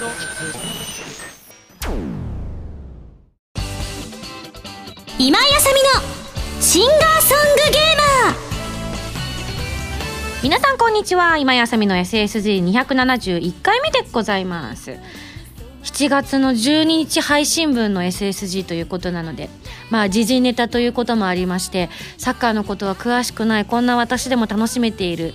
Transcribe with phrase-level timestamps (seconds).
[0.00, 0.08] 今
[5.38, 8.36] 井あさみのシンガーソングゲーマー。
[10.42, 11.36] 皆さんこんにちは。
[11.36, 14.92] 今井あさみの SSG271 回目でございます。
[15.82, 19.50] 7月の12日配信分の SSG ということなので
[19.90, 25.34] まあ時事ネタということもありましてサッカーのことは詳しくないこんな私でも楽しめている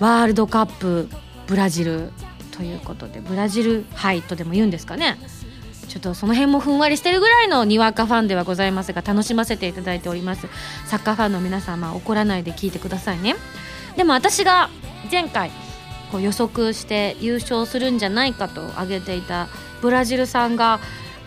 [0.00, 1.08] ワールドカップ
[1.46, 2.10] ブラジル。
[2.56, 5.18] ということでブラジル杯とでも言うんですかね。
[5.88, 10.46] ちょっとその辺もふんわりしてるぐらいのにわかファンではございますが楽しませていただいております。
[10.86, 13.34] サッカーファンの皆様怒らないで聞いてくださいね。
[13.96, 14.70] でも私が
[15.10, 15.50] 前回
[16.10, 19.48] こう予測して優勝するんじゃないかと挙げていた
[19.82, 20.80] ブラジルさんが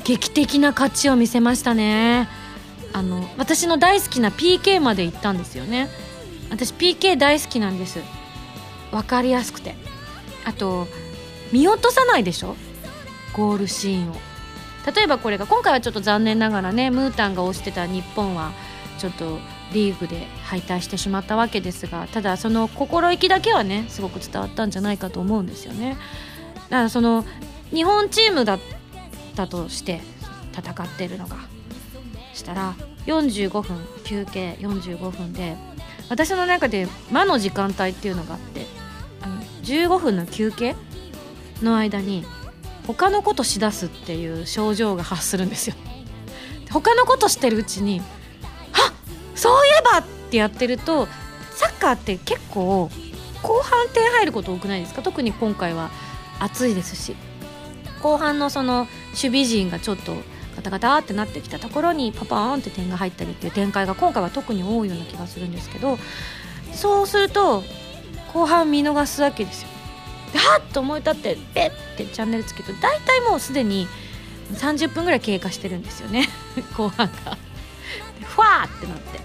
[0.06, 2.28] 劇的な勝ちを見せましたね。
[2.94, 5.90] あの私の大好きな PK まで行ったんですよね。
[6.50, 8.00] 私 PK 大好きなんです。
[8.92, 9.76] 分かりやすくて。
[10.46, 10.88] あと
[11.52, 12.56] 見落とさないでしょ？
[13.34, 14.16] ゴールシーンを。
[14.96, 18.52] 例えばこれが今回はちょっと残念ながらねムータンが推してた日本は
[19.00, 19.40] ちょっと
[19.74, 25.98] リーグで敗退してしまったわけですがただその心意気だけはねすごく伝わったんじゃないかと思うんですよね。
[26.70, 27.26] だからその
[27.72, 28.60] 日本チームだっ
[29.36, 30.02] たとして
[30.54, 31.36] 戦ってるのが
[32.34, 32.76] したら
[33.08, 35.58] 45分休憩45分で
[36.10, 38.66] 私の中で魔の時間帯っていうのがあって
[39.22, 40.76] あの15分の休憩
[41.64, 42.26] の間に
[42.86, 45.76] 他のことしだすっていう症状が発するんですよ。
[46.72, 48.02] 他のことしてるうちに
[48.74, 48.94] 「あ
[49.36, 51.08] そういえば!」ってやってると
[51.52, 52.90] サッカーって結構
[53.42, 55.02] 後半点入ること多くないですか？
[55.02, 55.90] 特に今回は
[56.40, 57.16] 暑いですし。
[58.04, 60.16] 後半のその守備陣がちょっと
[60.56, 65.98] ガタガタってなってきたところにパパーンって点が入ったりっていう展開が今回は特に多いような気がするんですけど
[66.74, 67.64] そうすると
[68.34, 69.70] 後半見逃すわけですよ。
[70.34, 73.88] ではっと思い立ってペッてチャンネルつけると大体もうすでに
[74.54, 76.28] 30分ぐらい経過してるんですよね。
[76.78, 77.38] 後半が。
[78.20, 79.20] でふわーってなって。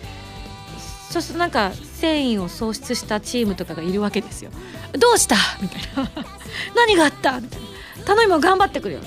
[1.11, 4.51] そうするとなんか繊維を喪失したチームとかがいるわけですよ。
[4.99, 5.37] どうした？
[5.61, 6.11] みたいな。
[6.75, 7.39] 何があった？
[7.41, 7.61] みたい
[7.99, 8.05] な。
[8.05, 9.01] 頼みも頑張ってくるよ。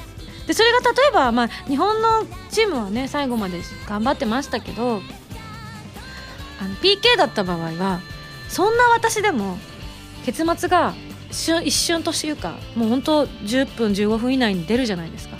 [0.47, 5.02] でそれが例えば、まあ、日本のチームはね最後まで頑張ってましたけど
[6.62, 8.00] あの PK だった場合は
[8.47, 9.58] そんな私でも
[10.24, 10.94] 結末が
[11.31, 15.38] 瞬一瞬というかもう本当10分15分以内に出るじゃないですか。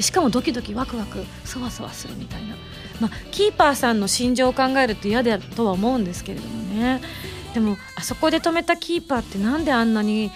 [0.00, 2.54] しかもドキドキワクワクそわそわするみたいな、
[3.00, 7.00] まあ、キーパーさんの心情を考えると嫌だとは思うんですけれどもね。
[7.54, 10.30] でもあそこで止めたキーパーってなんであんなに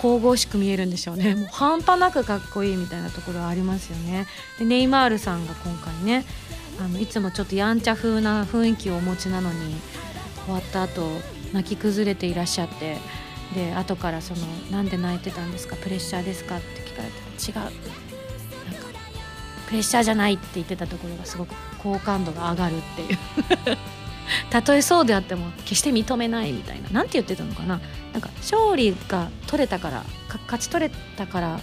[0.00, 1.34] 神々しく見えるんでしょうね。
[1.34, 4.26] もう半端なくかっこいいみたいなところはありますよね。
[4.58, 6.24] でネイマールさんが今回ね
[6.80, 9.74] あのいつもちょっとやんちゃ風な雰囲気をお持ちなのに
[10.44, 11.08] 終わった後
[11.52, 12.98] 泣き崩れていらっしゃって
[13.54, 15.76] で後からその「なんで泣いてたんですか？
[15.76, 17.70] プレッシャーですか?」って聞かれたら「違う」
[18.70, 18.88] なんか
[19.66, 23.18] 「プレッシャーじゃない」って言ってたところがすごく好感度が上がるっていう。
[24.50, 26.90] たとえそうであっても決して認めないみたいな。
[26.90, 27.80] なんて言ってたのかな？
[28.12, 30.04] なんか勝利が取れたから
[30.46, 31.60] 勝ち取れたから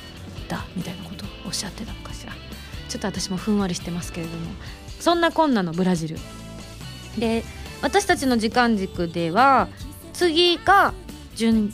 [0.48, 2.34] だみたいなことをおっしゃってたのかしら。
[2.90, 4.52] ちょっと私もふんわりしてますけれども。
[5.00, 6.18] そんなこんなのブラジル。
[7.20, 7.44] で
[7.84, 9.68] 私たちの時間軸では
[10.14, 10.94] 次が
[11.36, 11.72] 準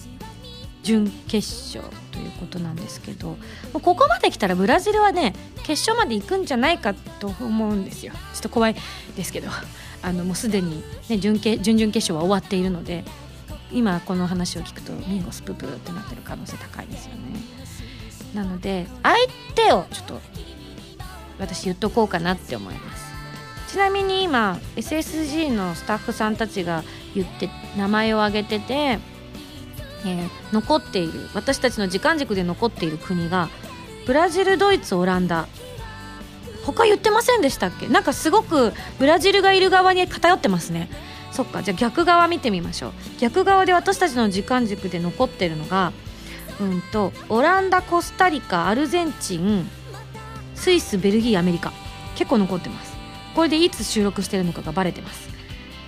[0.83, 3.37] 準決勝ということなんですけど
[3.71, 8.13] ここまで来たらブラジルはね決勝まで行くんじゃないかと思うんですよ。
[8.33, 8.75] ちょっと怖い
[9.15, 9.49] ですけど。
[10.03, 13.03] あのもうすでに、ね、準決準々決勝は終わっているので
[13.71, 17.39] 今この話を聞くとミンゴスププってなってる可能性高いですよね。
[18.33, 19.17] なので相
[19.55, 20.21] 手をちょっと
[21.39, 23.11] 私言っとこうかなって思います。
[23.67, 26.83] ちなみに今 SSG のスタッフさんたちが
[27.15, 28.99] 言って名前を挙げてて
[30.05, 33.49] えー、残っている私たちの時間軸で残っている国が
[34.05, 35.47] ブラジルドイツオランダ。
[36.65, 37.87] 他言ってませんでしたっけ？
[37.87, 40.89] なんかすごくブラジルがいる側に偏ってますね。
[41.31, 42.93] そっかじゃあ逆側見てみましょう。
[43.19, 45.91] 逆側で私たちの時間軸で残ってるのが
[46.59, 49.67] うんとオランダコスタリカアルゼンチン
[50.53, 51.73] スイスベルギーアメリカ。
[52.15, 52.95] 結構残ってます。
[53.33, 55.29] これでいつ収録してるのかがバレてます。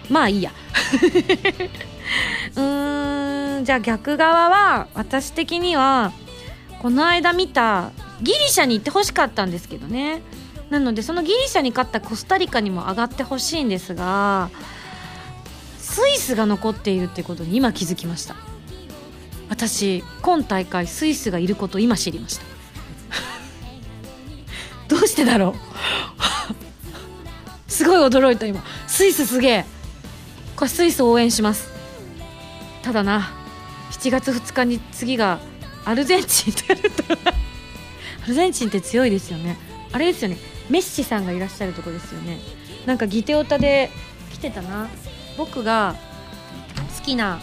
[0.10, 0.52] まあいいや。
[2.56, 6.12] うーんじゃあ逆側は私的には
[6.82, 10.22] この間見たギリシャに行ってほしかったんですけどね。
[10.70, 14.50] なのでそのギリシャに勝ったコスタリカにも上がってほしいんですが
[15.78, 18.36] スイスが残っているってことに今気づきました。
[19.50, 22.44] 私今大会スイスがいることを今知りました。
[24.88, 25.54] どうしてだろ
[27.68, 27.72] う？
[27.72, 28.64] すごい驚いた今。
[28.88, 29.66] スイスすげえ。
[30.56, 31.73] これスイス応援します。
[32.84, 33.32] ただな
[33.92, 35.40] 7月2日に次が
[35.86, 37.04] アルゼンチンとやると。
[38.24, 39.58] アルゼンチンって強いですよね。
[39.92, 40.38] あれですよね。
[40.70, 42.40] メッシさんがいらっしゃるとこですよね。
[42.86, 43.92] なんかギテオタで
[44.32, 44.90] 来てたな。
[45.38, 45.96] 僕が
[46.98, 47.40] 好きな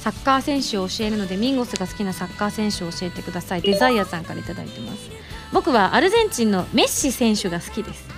[0.00, 3.62] サッカー選手を教えるのでミンゴスが好きなサッカー選手を教えてください。
[3.62, 5.10] デザイアさんから頂いてます。
[5.52, 8.11] 僕はアルゼンチンのメッシ選手が好きです。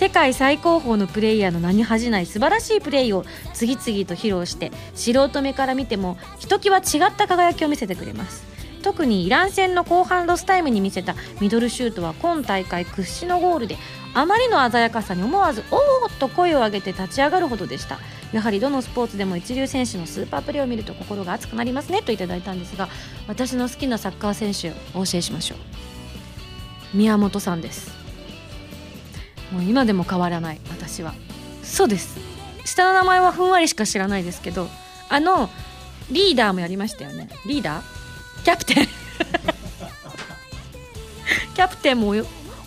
[0.00, 8.42] 世界最高峰のプレイヤーの名に恥じない素晴らしいプレーを次々と披露して素人目から見てもひときわ違った輝きを見せてくれます。
[8.82, 13.76] 特にイラン戦の後半ロスタイムに見せたミドルシュートは今大会屈指のゴールで
[14.14, 17.98] あまりの鮮やかさに思わず「おお!」と声を上げて立ち上がるほどでした。
[18.32, 22.88] やはりどのスポーツでも一流選手のスーパープレーを見ると心が熱くなりますねといただいたんですが
[23.28, 25.58] 私の好きなサッカー選手お教えしましょう。
[26.96, 27.99] 宮本さんです。
[29.52, 31.14] もう今でも変わらない私は。
[31.62, 32.18] そうです。
[32.64, 34.68] 下の名前はふんわりしか知らないですけど
[35.08, 35.48] あの
[36.10, 37.28] リーダーもやりましたよね。
[37.46, 38.44] リーダー？
[38.44, 38.86] キャプテン。
[41.54, 42.14] キャプテンも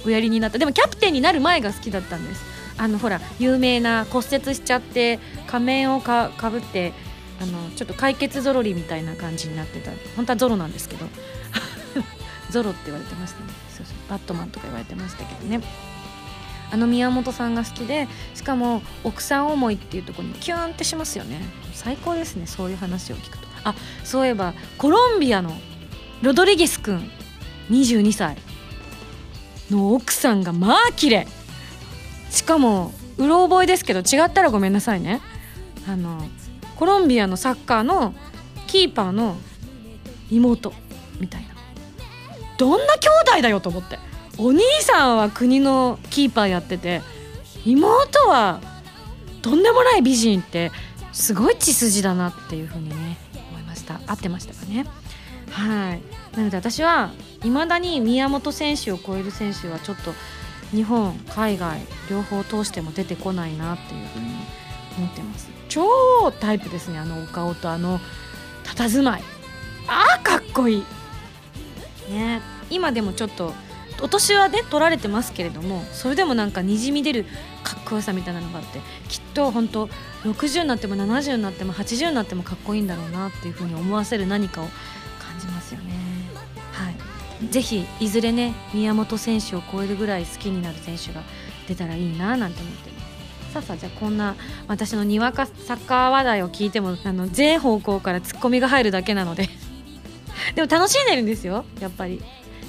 [0.06, 0.58] おやりになった。
[0.58, 2.42] でもキャプテンになる前が好きだったんです。
[2.78, 6.92] あのほら有名な骨折しちゃって仮面をかぶって
[7.42, 9.92] あのちょっと解決ゾロリみたいな感じになってた。
[10.16, 11.08] 本当はゾロなんですけど。
[12.50, 13.50] ゾロって言われてましたね。
[13.76, 13.96] そうそう。
[14.10, 15.62] バットマンとか言われてましたけどね。
[16.74, 21.40] あの宮本さんが好きでしかも奥さん思いっていうところにキューンってしますよね。
[21.74, 23.48] 最高ですねそういう話を聞くと。
[23.64, 25.56] あそういえばコロンビアの
[26.24, 27.10] ロドリゲス君
[27.70, 28.38] 22歳。
[29.70, 31.28] の奥さんがまあ綺麗
[32.30, 35.22] しかもうろ覚えですけど違ったらごめんなさいね。
[35.88, 36.28] あの
[36.76, 38.14] コロンビアのサッカーの
[38.66, 39.38] キーパーの
[40.32, 40.74] 妹
[41.20, 41.50] みたいな。
[42.58, 44.00] どんな兄弟だよと思って。
[44.38, 47.02] お兄さんは国のキーパーやってて
[47.66, 48.60] 妹は
[49.42, 50.72] とんでもない美人って
[51.12, 53.18] すごい血筋だなっていうふうにね
[53.52, 54.00] 思いました。
[54.08, 54.86] 合ってましたかね？
[55.52, 56.02] はい。
[56.36, 57.12] なので私は
[57.44, 60.14] いまだに宮本選手を超える選手はちょっと
[60.72, 64.26] 日本海外両方通しても出てこないなっていうふうに
[64.98, 65.50] 思ってます。
[65.70, 68.00] 超タイプですねあのお顔とあの
[68.64, 69.24] 佇まい。
[69.88, 70.84] あーかっこいい。
[72.12, 72.42] ね。
[72.72, 73.54] 今でもちょっと
[74.04, 77.26] お年はね取られてますけれどもそれでもなんかにじみ出る
[77.64, 79.88] かっこよさみたいなのがあってきっと本当
[80.24, 84.66] 60になっても70になっても80になってもかっこいいんだろうなっていうふうに思わせる何かを
[85.20, 85.94] 感じますよね。
[86.74, 87.14] はい。
[87.50, 91.22] ぜひいずれね宮本選手を超えるぐらい好きになる選手が
[91.68, 93.00] 出たらいいななんて思ってま
[93.48, 94.36] すさあさあじゃあこんな
[94.68, 99.50] 私のにわかサッカー話題を聞いてもあの全方向からツッコミが入るだけなので。
[100.56, 102.22] でも楽しんでるんですよやっぱり。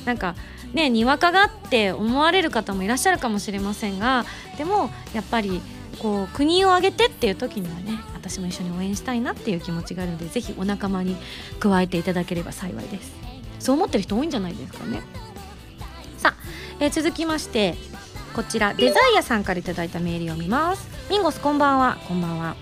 [0.05, 0.35] なんか
[0.75, 4.27] ねにわかがって思われる方もいらっしゃるかもしれませんが
[4.59, 5.63] でもやっぱり
[5.99, 11.17] こう国を挙げてっていう時にはね私も一緒に応援したいなっていう気持ちがあるのでぜひお仲間に
[11.61, 13.15] 加えていただければ幸いです。
[13.61, 15.01] そう思ってる人多いんじゃないですかね。
[16.19, 16.43] さあ、
[16.81, 17.77] えー続きまして
[18.35, 20.89] こちらデザイアさんからいただいたメール読みます。
[21.09, 21.99] ミンゴスこんばんは。
[22.09, 22.57] こんばんは。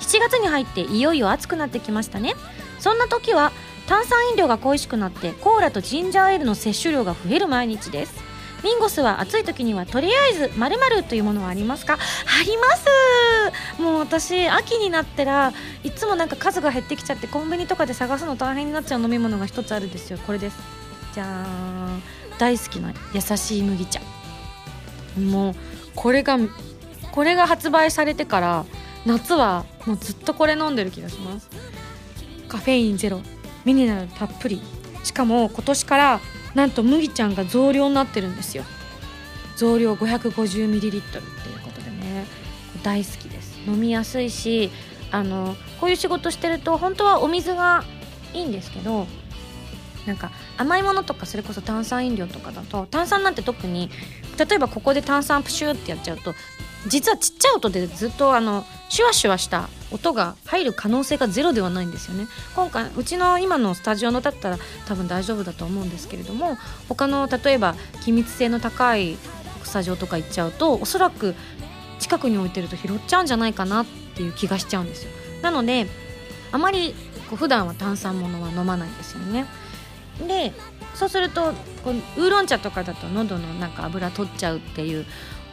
[0.00, 2.34] 7月に入っていよいよ暑くなってきましたね。
[2.78, 3.52] そんな時は
[3.88, 8.28] 炭酸飲料が恋しくなってコーラとジンジャーエールの摂取量が増える毎日です。
[8.62, 11.94] ミンゴスは暑い時にはとりあえず〇〇というものはありますか？
[11.94, 11.98] あ
[12.44, 13.80] ります。
[13.80, 15.52] もう私秋になったら
[15.84, 20.18] いつもなんか数が減ってきちゃってコンビニとかで探すの大変になっちゃう飲み物が一つあるんですよ。
[20.26, 20.58] これです。
[21.14, 21.26] じゃー
[21.96, 22.02] ん。
[22.38, 24.00] 大好きな優しい麦茶。
[25.18, 25.54] もう
[25.94, 26.38] これが
[27.10, 28.64] これが発売されてから
[29.06, 31.48] 夏はもうずっとこれ飲んでる気がします。
[32.48, 33.20] カフェインゼロ。
[33.64, 34.60] ミネラルたっぷり。
[35.04, 36.20] しかも今年から
[36.54, 38.64] なんと麦ちゃんが増量になってるんですよ。
[39.56, 42.26] 増量 550ml っていうことでね。
[42.82, 43.58] 大好きです。
[43.66, 44.70] 飲みやすいし
[45.10, 47.84] あのこういう仕事してると本当はお水が
[48.34, 49.06] いいんですけど
[50.06, 53.90] なんか甘いものとかそれこそ炭酸飲料とかだと炭酸なんて特に
[54.38, 56.34] 例えばここで炭酸プシューってやっちゃうと
[56.86, 62.26] 実はちっちゃい音でずっとあのシュワシュワした音が入る可能性がゼロではないんですよね。
[62.54, 66.56] 今回うちの今のスタジオのだったら多分大丈夫だと思うんですけれども
[66.88, 69.16] 他の例えば気密性の高い
[69.64, 71.34] スタジオとか行っちゃうとおそらく
[71.98, 75.10] 近くに置いてると拾っちゃうんじゃないかなっていう気がしちゃうんですよ。
[75.42, 75.86] なので
[76.52, 76.94] あまり
[77.28, 79.46] こう普段は炭酸ものは飲まないんですよね。
[80.26, 80.52] で
[80.94, 81.52] そうすると
[81.84, 85.06] こうウーロン茶とかだと喉のなんか油取っちゃうっていう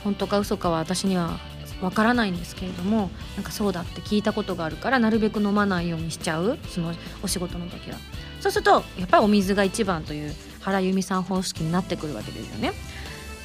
[0.06, 1.40] 本当か嘘かは私には
[1.82, 6.94] わからないんですけれどもなんかそうだって聞いたことがあるからなるべく飲まないようにしちゃうその
[7.24, 7.98] お仕事の時は。
[8.40, 12.74] そうするとやっぱりお水が一番という原由美さん方式になってくるわけですよね。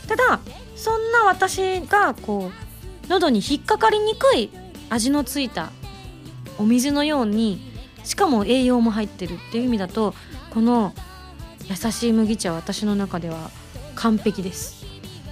[0.07, 0.41] ただ
[0.77, 2.53] そんな私がこ
[3.05, 4.51] う喉に引っかかりにくい
[4.91, 5.71] 味のついた
[6.59, 7.73] お水のように
[8.05, 10.15] しかも栄養も入ってるっていう意味だと
[10.51, 10.93] この
[11.69, 13.51] 優しい麦茶は私の中では
[13.95, 14.80] 完璧です。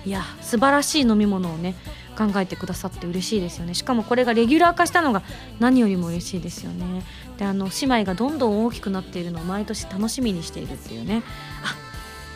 [0.04, 1.74] いや素晴らしい飲み物をね
[2.16, 3.74] 考えてくださって嬉しいですよね。
[3.74, 5.22] しかもこれがレギュラー化したのが
[5.60, 7.04] 何よりも嬉しいですよね。
[7.38, 11.22] であの姉妹がどんどん大きくなっているのを毎年楽しみにしているっていうね。
[11.64, 11.76] あ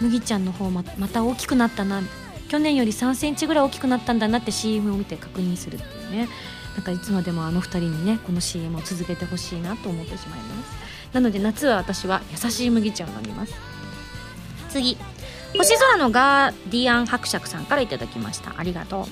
[0.00, 2.00] 麦ちゃんの方また大きくなったな。
[2.49, 6.28] 去年より3センチぐらい大きくなったんだなって CM を見て確認するっていうね。
[6.75, 11.12] なんかいつまでもあの2人にねこの CM を続けてほしいなと思ってしまいます。
[11.12, 13.54] なので夏は私は優しい麦茶を飲みます。
[14.69, 14.97] 次。
[15.56, 18.54] 星空のガーディアン伯爵さんから頂きました。
[18.56, 19.06] ありがとう。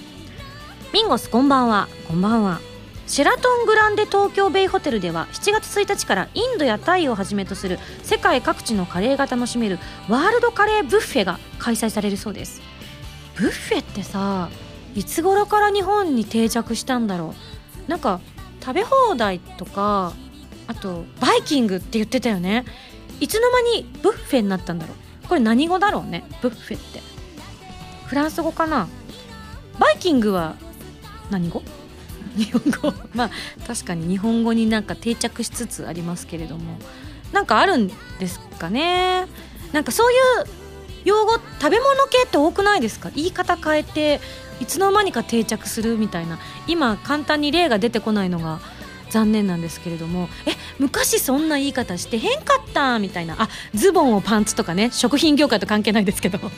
[0.92, 1.88] ミンゴスこんばんは。
[2.08, 2.60] こんばんは。
[3.06, 9.78] シェラトングランデ東京ベイホテルでは7月1日からインドやタイをはじめとする世界各地のカレーが楽しめる
[10.08, 12.62] ワールドカレーブッフェが開催されるそうです。
[13.36, 14.48] ブッフェってさ
[14.94, 17.34] いつ頃から日本に定着したんだろ
[17.86, 17.90] う？
[17.90, 18.20] なんか
[18.60, 20.14] 食べ放題とか
[20.66, 22.64] あとバイキングって言ってたよね。
[23.20, 24.96] いつの間にブッフェになったんだろう？
[25.30, 26.24] これ何語だろうね？
[26.42, 27.00] ブッフェって。
[28.06, 28.88] フランス語かな？
[29.78, 30.56] バイキングは
[31.30, 31.62] 何語？
[32.36, 32.60] 日本
[32.92, 32.92] 語。
[33.14, 33.30] まあ
[33.64, 36.76] 確かに日本語になんか定着しつつありますけれども。
[37.32, 37.86] なんかあるん
[38.18, 39.26] ですかね？
[39.72, 40.18] なんかそういう
[41.04, 43.10] 用語食べ物系って多くないですか？
[43.14, 44.20] 言い方変えて
[44.60, 46.40] いつの間にか定着するみたいな。
[46.66, 48.58] 今簡単に例が出てこないのが
[49.10, 56.38] 残念なんですけれどもえ昔そんな言い方してへんかったみたいなあズボンをパンツとかね食品業界と関係ないですけど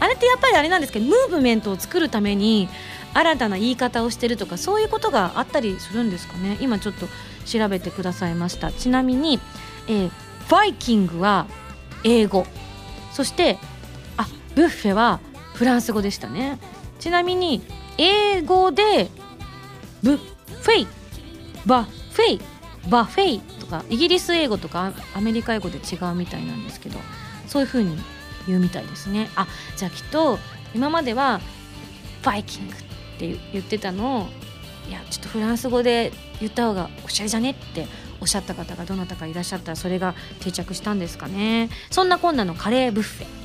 [0.00, 2.68] あれってやっぱりあれなんですけどムーブメントを作るために
[3.12, 6.56] 新たな言い方をしてるとかそういうことがあったりするんですかね？
[6.60, 7.06] 今ちょっと
[7.46, 8.72] 調べてくださいました。
[8.72, 9.38] ちなみに、
[9.86, 10.10] えー、
[10.48, 11.46] バイキングは
[12.02, 12.46] 英語。
[13.12, 13.58] そして
[14.16, 14.26] あ
[14.56, 15.20] ブッフェは
[15.54, 16.58] フランス語でしたね。
[16.98, 17.62] ちなみに
[17.98, 19.08] 英語で
[20.02, 26.98] buffet buffet buffet とかイギリス英語とかアメリカ英語で違うみたいなんですけど
[27.46, 27.96] そういう風に
[28.46, 29.30] 言うみたいですね。
[29.36, 30.38] あじゃあきっと
[30.74, 31.40] 今までは
[32.22, 32.76] バイキングっ
[33.18, 34.26] て言ってたのを
[34.88, 37.86] いやちょっとフランス語で言った方がおしゃれじゃねって
[38.20, 41.70] おっしゃった方がどなたかいらっしゃったらそれが定着したんですかね。
[41.90, 43.43] そんなこんなのカレーブッフェ。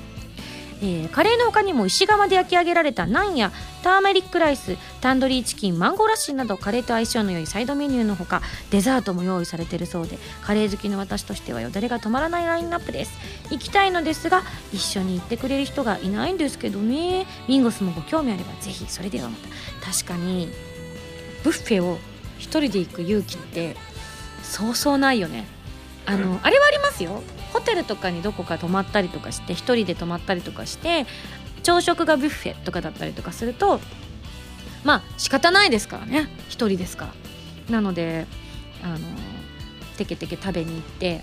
[0.82, 3.52] えー、カレーの他にも石窯で焼き上げられたナンや
[3.84, 13.12] ターメリックライスタンドリーチキンマンゴーラッシーなどカレーと相性の良いサイドメニューのほかデザートも用意されているそうでカレー好きの私としてはよだれが止まらないラインナップです。
[13.52, 17.26] 行きたいのですが一緒に行ってくれる人がいないんですけどね。
[17.48, 19.50] ミンゴスもご興味あればぜひそれではまた。
[19.92, 20.50] 確かに
[21.44, 22.00] ブッフェを
[22.38, 23.76] 一人で行く勇気って
[24.44, 25.46] そうそうないよね。
[26.06, 27.22] あのあれはありますよ
[27.54, 31.06] ホテルとかにどこか泊まったりとかして1人で泊まったりとかして
[31.64, 33.80] 朝食がビュッフェとかだったりとかすると
[34.84, 36.30] まあ仕方ないですからね。
[36.50, 37.14] 1人ですから。
[37.72, 38.26] なので
[38.84, 39.00] あの
[39.98, 41.22] テケテケ食べに行って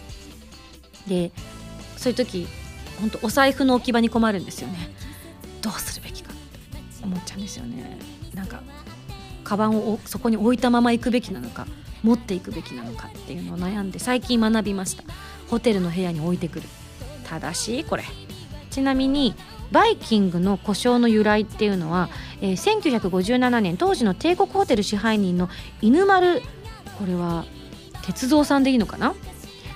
[1.06, 1.32] で
[1.96, 2.46] そういう時
[3.00, 4.90] 本当お財布の置き場に困るんですよね。
[5.62, 7.98] どうするべきかって思っちゃうんですよね。
[8.34, 8.62] なんか
[9.42, 11.66] カバンをそこに置いたまま行くべきなのか
[12.02, 15.04] 持っていくべきなのかっていうのを悩んで最近学びました。
[15.48, 16.68] ホテルの部屋に置いてくる。
[17.24, 18.04] 正しいこれ。
[18.70, 19.34] ちなみに
[19.72, 22.08] バイキングの故障の由来っていうのは、
[22.40, 25.48] えー、1957年当時の帝国ホテル支配人の
[25.80, 26.42] 犬丸
[26.98, 27.44] これは
[28.02, 29.14] 鉄道さんでいいのかな？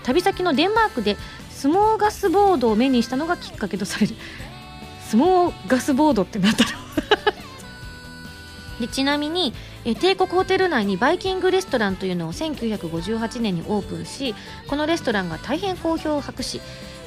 [0.05, 1.17] 旅先のデンマークで
[1.51, 4.15] スモーガスボードを目にしたのがきっかけとされる。
[5.07, 7.40] スモーガスボードってなんだろう？
[8.81, 9.53] でちなみに
[9.85, 14.35] え帝国ホテル内にバイキングレストランというのを1958年にオープンし
[14.67, 16.61] このレストランが大変好評を博し、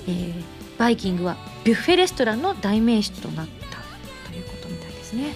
[0.07, 0.43] えー、
[0.77, 5.35] バイキングはビュッフェレストランの代名詞となったということみたいですね。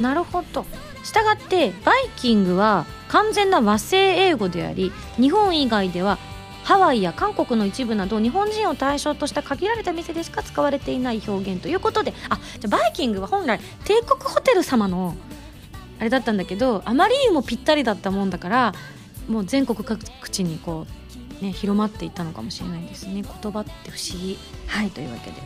[0.00, 0.66] なるほど。
[1.04, 6.18] したがってバイキングは完全な和製英語であり日本以外では
[6.64, 15.14] ハワイや韓国の一部など日本人を対象とした限られた店でしか使われていない表現ということであじゃバイキングは本来帝国ホテル様の
[15.98, 18.74] あれだったんだけどあまりにもぴったりだったもんだから
[19.28, 20.86] もう全国各地にこ
[21.40, 23.22] う、ね、広まっていったのかもしれないですね。
[23.22, 24.38] 言葉って不思議。
[24.66, 24.90] はい。
[24.90, 25.36] というわけで。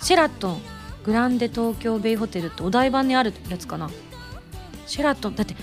[0.00, 0.60] シェラトン
[1.04, 3.90] グランデ東京ベイホテルってお台場にあるやつかな。
[4.86, 5.54] シェラトンだって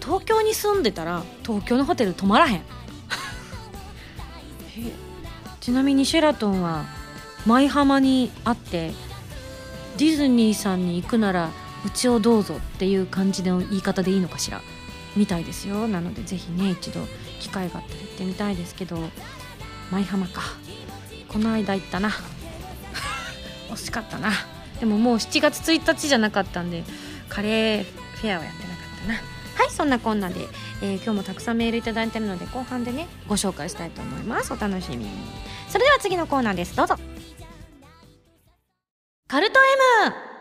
[0.00, 2.62] 東京に住んでたら東京のホテル泊まらへん。
[5.60, 6.86] ちなみにシェラトンは
[7.46, 8.92] 舞浜にあって
[9.98, 11.50] ディズニーさんに行くなら
[11.84, 14.60] うちをどうぞっていう感じの言い方でいいのかしら？
[15.16, 15.88] みたいですよ。
[15.88, 17.00] なのでぜひね一度
[17.40, 18.98] 機会があったら行ってみたいですけど。
[19.92, 20.40] 舞浜か。
[21.28, 22.10] この間行ったな。
[23.70, 24.30] 惜しかったな。
[24.80, 26.82] でももう7月1日じゃなかったんで
[27.28, 29.14] カレーフェアはやってなかったな。
[29.54, 30.48] はいそんなこんなで、
[30.80, 34.52] えー、今日もたくさんメールいただいてるので後半でねご紹介したいと思います。
[34.52, 35.10] お楽しみに。
[35.68, 36.74] それでは次のコーナーです。
[36.74, 36.96] どうぞ。
[39.28, 39.60] カルト
[40.06, 40.31] M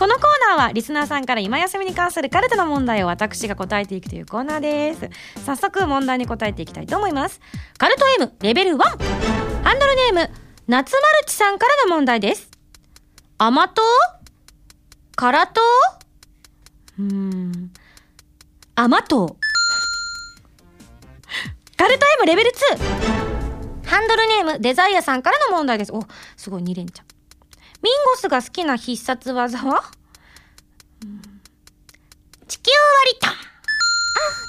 [0.00, 0.24] このコー
[0.56, 5.10] ナーはリスナーさんから今休みに関するカルトの問題を私が答えていくというコーナーです。
[5.44, 7.38] 早速問題に答えていきたいと思います。
[7.76, 10.30] カルト M レベル1ハンドルネーム
[10.68, 12.50] 夏マルチさんからの問題です。
[13.36, 13.82] 甘党？
[15.16, 15.60] 辛党？
[16.98, 17.70] うーん。
[18.76, 19.36] 甘党。
[21.76, 25.92] カルト M レベル2ハンドルネームデザイアさんからの問題です。
[25.92, 26.02] お
[26.38, 27.19] すごい2連チャン。
[27.82, 29.82] ミンゴスが好きな必殺技は？
[32.46, 33.32] 地球割りたあ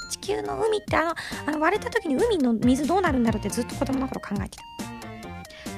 [0.09, 1.15] 地球の海ってあの
[1.47, 4.63] あの割れた時に海の水どうなるんだろうってずっと子供の頃考えてた。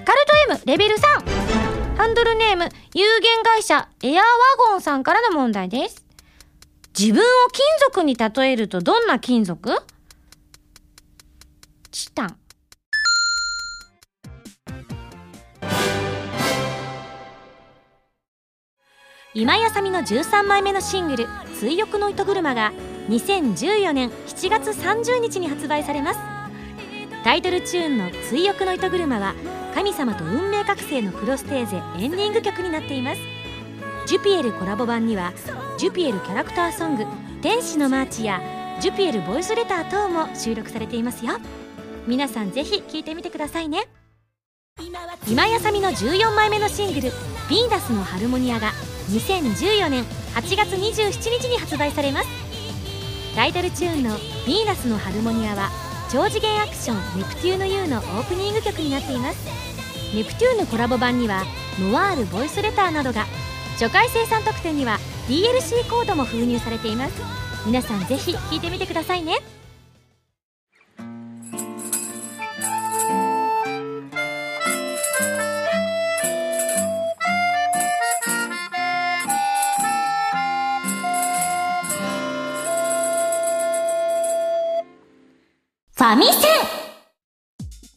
[0.06, 4.26] カルト M レベル3ハンドルネーム有限会社エアワ
[4.70, 6.04] ゴンさんからの問題です。
[6.98, 9.86] 自分を金属に例えるとどんな金属？
[11.92, 12.38] チタン。
[19.36, 21.28] 今やさみの13枚目のシングル
[21.60, 22.72] 「追憶の糸車」が
[23.10, 26.20] 2014年7月30日に発売されます。
[27.24, 29.34] タイトルチューンの「追憶の糸車」は
[29.74, 33.22] 神様と運命覚醒のクロステーゼエンディング曲になっています。
[34.06, 35.34] ジュピエルコラボ版には
[35.80, 37.06] ジュピエルキャラクターソング
[37.42, 38.40] 「天使のマーチ」や
[38.80, 41.38] ジュピエルボイスレター等も収録されていますよ。
[42.06, 43.88] 皆さんぜひ聴いてみてくださいね。
[45.28, 47.10] 今井麻美の14枚目のシングル
[47.50, 48.74] 「ヴィーナスのハルモニア」が
[49.10, 50.04] 2014年
[50.36, 52.28] 8月27日に発売されます。
[53.36, 54.12] タイトルチューンの
[54.46, 55.72] 「ヴィーナスのハルモニア」は
[56.12, 59.38] 超次元アクション「ネプテューヌ U」のオープニング曲になっています。
[60.14, 61.44] ネプテューヌコラボ版には
[61.80, 63.26] ノワールボイスレターなどが
[63.80, 67.14] 初回生産特典には DLC コードも封入されています。
[67.66, 69.40] 皆さんぜひ聴いてみてくださいね。
[86.04, 86.34] ファミセン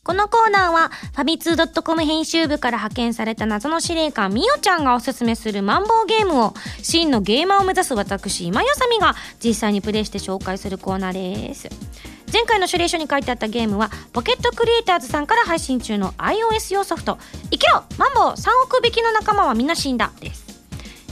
[0.04, 11.68] このコーナーは、ファミツー .com 編集部から派遣された謎の司令官、みおちゃんがおすすめするマンボウゲームを、真のゲーマーを目指す私、今やさみが実際にプレイして紹介するコーナーです。
[12.32, 17.18] 前回の指令書に書いてあったゲームは、ポケットクリエイターズさんから配信中の iOS 用ソフト、
[17.50, 20.45] 生きろマンボウ !3 億匹の仲間はみんな死んだです。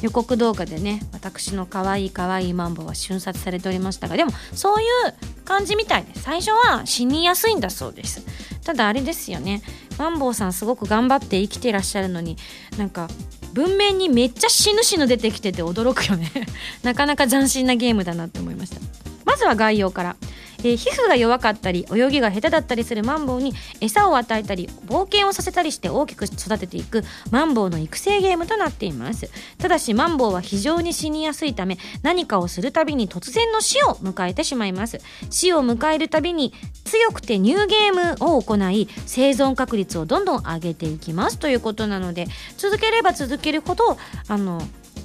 [0.05, 8.23] 予告動画でね私の可愛い可愛いマンボウは瞬殺されておりましたがでもそういう感じみたいで最初は死にやすいんだそうです。
[8.67, 9.63] ただあれですよね。
[9.99, 12.37] マンボウさんすごく頑張って生きてらっしゃるのに
[12.77, 13.09] なんか
[13.55, 16.31] 文面にめっちゃ死ぬ死ぬ出てきてて驚くよね。
[16.83, 18.77] なかなか斬新なゲームだなって思いました。
[19.25, 20.17] まずは概要から。
[20.65, 29.31] えー皮膚が弱かったり泳ぎが下手だったりするマンボウに餌を与えたり冒険をさせたりして大きく育てていくマンボウの育成ゲームとなっています。
[29.59, 35.01] ただしマンボウは非常に死にやすいため何かをするたびに突然の死を迎えてしまいます。
[35.31, 36.53] 死を迎えるたびに
[36.85, 41.39] 強くてニューゲームを行い生存確率をどんどん上げていきます。
[41.39, 43.97] ということなので続ければ続けるほど
[44.29, 44.63] あの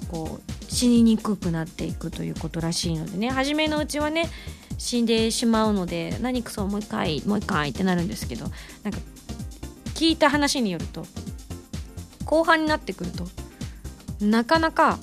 [0.09, 3.29] こう死ににくくなっていくということらしいのでね。
[3.29, 4.29] 初めのうちはね
[4.79, 8.45] 死んでしまうので何くそもう一回もう一回ってなるんですけど
[8.83, 8.99] なんか
[9.93, 11.05] 聞いた話によると
[12.25, 13.25] 後半になってくると
[14.25, 14.97] なかなか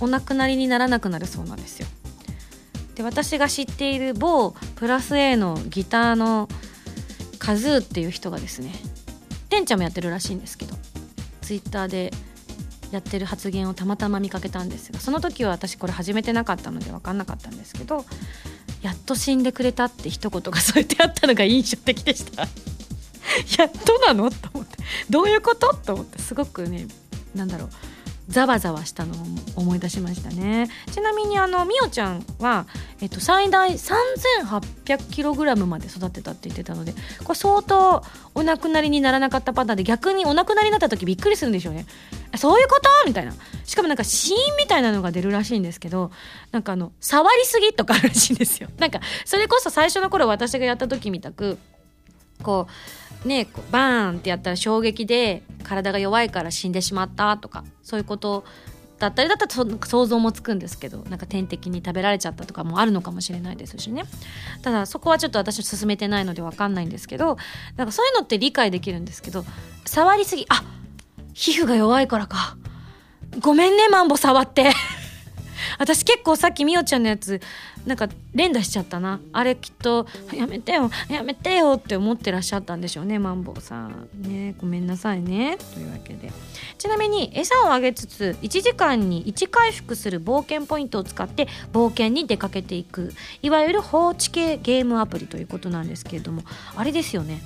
[0.00, 1.86] お亡くなりにならなくなるそうなんですよ。
[2.94, 6.48] で私が知っている某プラス A のギターの
[7.38, 8.72] カズーっていう人がですね
[9.48, 10.76] てんちゃんもやってるらしいんですけど
[11.40, 12.12] ツイッターで
[12.92, 18.04] やってる発言をたまたま見かけたんですがその時は私これ始めてなかったので分かんなかったんですけど
[18.84, 22.42] やっと死んでくれたって一言が添えてあったのが印象的でした。
[23.56, 24.30] やっとなの？
[24.30, 24.76] と思って。
[25.08, 25.72] どういうこと？
[25.74, 26.20] と思って。
[26.20, 26.86] すごくね
[27.34, 27.70] なんだろう。
[28.28, 29.16] ざわざわしたのを
[29.56, 30.68] 思い出しましたね。
[30.90, 32.66] ちなみにあのみおちゃんは、
[33.00, 36.92] えっと、最大 3800kg まで育てたって言ってたので
[37.24, 38.02] これ相当
[38.34, 41.86] お亡くなりにならなかったパターンで逆にお亡くなりになった時びっくりするんでしょうね。
[42.36, 42.88] そういうこと？
[43.06, 43.34] みたいな。
[43.64, 46.10] しかもなんか死因みたいなのが出るらしいんですけど
[46.50, 48.68] なんかあの触りすぎとかあるらしいんですよ。
[48.78, 51.58] なんかそれこそ最初の頃私がやった時みたく
[52.42, 52.72] こう
[53.24, 58.44] ねバーンってやったら衝撃で体が弱いから死んでしまったとかそういうこと
[58.98, 64.04] だったりだったら想像もつくんですけどなんか天敵に食べられちゃったとかもあるのかもしれないですしね。
[64.62, 67.36] ただそこはちょっと私進めてないので分かんないんですけど
[67.76, 69.44] なんかそういうのって理解できるんですけど
[69.84, 70.64] 触りすぎあ
[71.32, 72.56] 皮膚が弱いからか。
[73.40, 74.72] ごめんねマンボ触って。
[75.78, 77.40] 私結構さっきみおちゃんのやつ
[77.86, 79.20] なんか連打しちゃったな。
[79.32, 84.08] あれきっとやめてよやめてよって思ってらっしゃったんでしょうねマンボウさん。
[84.22, 85.58] ねごめんなさいね。
[85.74, 86.32] というわけで。
[86.78, 93.12] ちなみに餌をあげつつ1時間に1回復する冒険ポイントを使って冒険に出かけていく。
[93.42, 96.42] いわゆる放置系ゲームアプリということなんですけれども
[96.76, 97.42] あれですよね。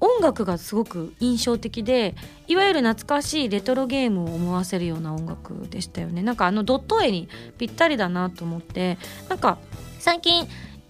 [0.00, 2.14] 音楽がすごく印象的で
[2.46, 6.22] いわゆる懐かしいレトロゲームを思わせるような音楽でしたよね。
[6.22, 7.28] なんかあのドット絵に
[7.58, 9.58] ぴったりだなと思ってなんか
[9.98, 10.46] 最近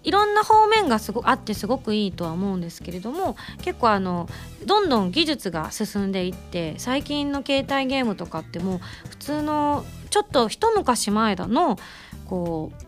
[0.07, 4.29] いろんな方面がすごあってすごくいいとは思うんですけれども結構あの
[4.65, 11.77] どんどん技術が進んでいって最近の携帯ゲームとかってもう普通のちょっと一昔前だの
[12.27, 12.86] こう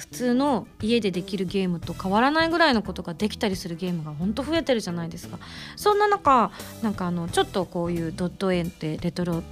[0.00, 5.38] 普通の家でできるゲームと変わらないぐらいのことができたりするゲームがほんと増えてるじゃないですか
[5.76, 6.50] そんな中
[6.82, 9.42] なんかあのちょっとこういうドット絵ってレトロ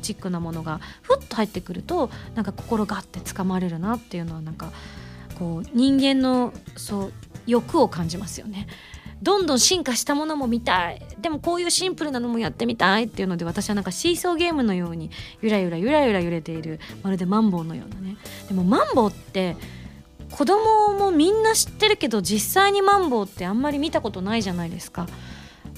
[0.00, 4.72] チックなものがふっと入ってくるとなんか心がってつかまれるなっていうのはなんか
[5.38, 7.12] こう人間のそう
[7.46, 8.66] 欲を感じますよね。
[9.24, 11.02] どんどん進化したものも見たい。
[11.18, 15.10] でもこういうシンプルなのもやってみたいっていうので私はなんかシーソーゲームのように
[15.40, 18.16] ゆらゆらゆらゆら揺れているまるでマンボウのようなね。
[18.48, 19.56] でもマンボウって
[20.30, 25.06] 子供もみんな知ってるけど実際にマンボウってあんまり見たことないじゃないですか。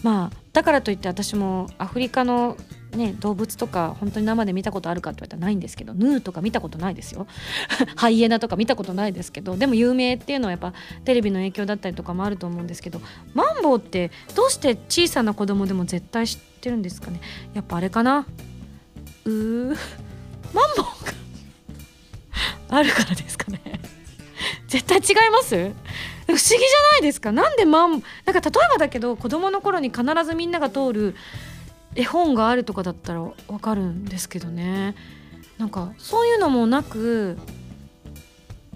[0.02, 2.56] まあだからといって私もアフリカの
[2.96, 7.26] ね、動物とか本当に生で見たことあるかって言われたらないんですけどヌーとか見たことないですよ。
[7.96, 10.72] ハイエナとか見たことないですけどでも有名っていうのはやっぱ
[11.04, 13.00] テレビの影響だったりとかもあると思うんですけど
[13.34, 17.20] マンボウってどうして小さな子供でも絶対知ってるんですかね？
[17.54, 18.26] やっぱあれかな？
[19.24, 19.76] うー。
[20.52, 21.12] マンボウが
[22.78, 23.60] あるからですかね？
[24.68, 25.54] 絶対違います？
[26.26, 26.58] 不思議じゃ
[26.92, 27.30] ないですか？
[27.30, 28.40] なんでマンなんか例え
[28.72, 31.14] ばだけど子供の頃に必ずみんなが通る
[31.96, 34.94] 絵本があるとかだったらわかるんですけどね。
[35.58, 37.38] なんかそういうのもなく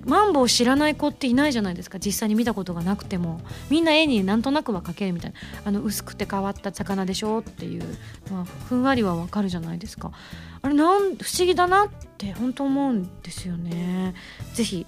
[0.04, 1.98] マンボウ知らない子っていないじゃないですか。
[1.98, 3.40] 実際に見たことがなくても。
[3.68, 5.38] みんな絵になんとなくは描けるみたいな。
[5.66, 7.84] あの薄くて変わった魚でしょっていう、
[8.30, 10.12] まあ、ふんわりはわかるじゃないですか。
[10.62, 14.14] あれなん不思議だなって本当思うんですよね。
[14.54, 14.86] ぜひ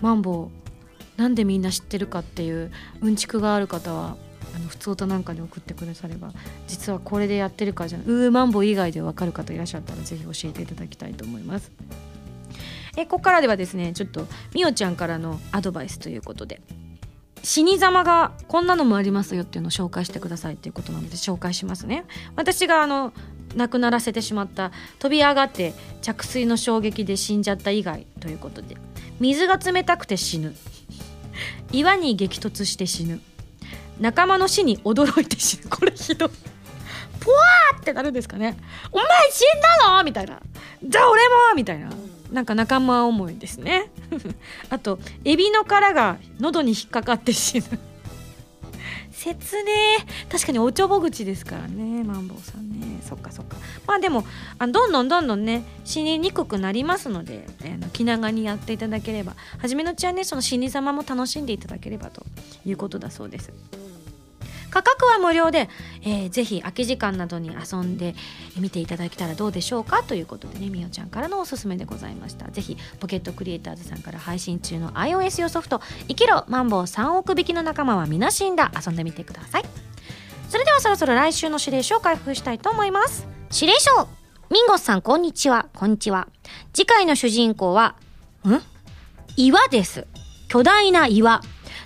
[0.00, 4.16] マンボウなんでみんな知ってるかっていううんちくがある方は
[4.56, 6.32] あの普通歌なんかに送ってくだされば
[6.66, 8.06] 実はこれでやってるかじゃない。
[8.06, 11.70] うーマンボ以外で分かる方いらっしゃったらぜひ教えていただきたいと思います。
[12.96, 16.62] えここからではですねちょっとみおちゃんからのアドバイスということで
[17.42, 22.06] 死に様がこんなのもありますよっていうのを紹介してくださいっていうことなので紹介しますね。
[22.34, 23.12] 私があの
[23.54, 28.76] 亡くならせてしまった飛び上がって着水の衝撃で死んじゃった以外ということで
[29.20, 30.54] 水が冷たくて死ぬ。
[31.72, 33.20] 岩に激突して死ぬ。
[34.00, 35.68] 仲間の死に驚いて死ぬ。
[35.70, 36.30] これひどい。
[37.20, 38.56] ポワーってなるんですかね。
[38.92, 40.04] お前死んだの？
[40.04, 40.40] みたいな。
[40.84, 41.54] じゃあ俺も？
[41.56, 41.90] みたいな。
[42.30, 43.90] なんか仲間思いですね。
[44.70, 47.64] あとエビの殻が喉に引っかかって死ぬ。
[49.16, 49.72] 切ね。
[50.30, 53.00] 確かにおちょぼ口ですからねマンボウさんね。
[53.02, 53.56] そっかそっか。
[53.86, 54.24] まあでも
[54.58, 62.24] あどんどんどんどんね死ににくくなりますので、えー、気長にやっていただければ初めのうちはねその死に様も楽しんでいただければと
[62.66, 63.52] いうことだそうです。
[64.76, 65.70] 価格は無料で、
[66.02, 68.14] えー、ぜひ空き時間などに遊んで
[68.58, 72.50] みていただけたらどうでしょうかということでねみおちゃんからのおすすめでございました。
[72.50, 79.64] ぜひポケットクリエイターズさんから配信中の iOS 用ソフト「生きろマンボウ3億匹の仲間は皆死んだ」遊んでみてください。
[80.50, 83.26] それではそろそろ来週の指令書を開封したいと思います。
[83.50, 84.06] 指令書。
[84.50, 85.68] ミンゴスさんこんにちは。
[85.74, 86.28] こんにちは。
[86.74, 87.96] 次回の主人公は
[88.46, 88.60] ん？
[89.38, 90.06] 岩です。
[90.48, 91.40] 巨大な岩。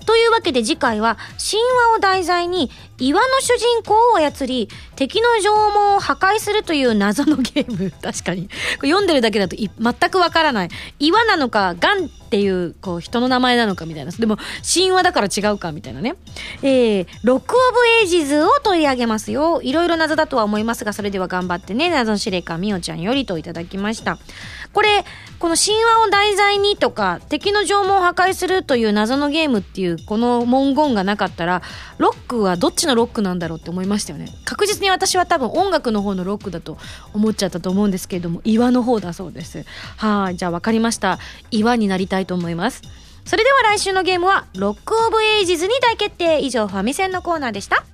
[0.06, 7.90] というわけで次回は神話を題材に岩の主人公を操り敵の縄文を破壊するという謎のゲーム。
[8.02, 8.48] 確かに。
[8.48, 9.70] これ読んでるだけだと全
[10.10, 10.68] くわからない。
[10.98, 14.12] 岩なのかガンっていうこう人の名前なのかみたいな。
[14.12, 16.16] でも神話だから違うかみたいなね。
[16.62, 19.62] えー、ロック・オブ・エイジズを取り上げますよ。
[19.62, 24.18] いろいろ謎だとは思いますがそれでは頑張ってね謎の司令官みおちゃんよりといただきました。
[24.72, 25.04] これ
[25.40, 31.62] この神話を題材にとか敵の城門を破壊するという謎のゲームっていうこの文言がなかったら
[31.98, 34.28] ロックはどっちのロックなんだろうって思いましたよね。
[34.44, 36.78] 確実に私は多分音楽の方のロックだと
[37.14, 39.64] 思っちゃったと思うんですけれども岩の方だそうです。
[39.96, 41.18] はいじゃあ分かりました。
[41.50, 42.82] 岩になりたいと思います。
[43.24, 46.40] それでは来週のゲームはロックオブエイジズに大決定。
[46.40, 47.84] 以上ファミセンのコーナーでした。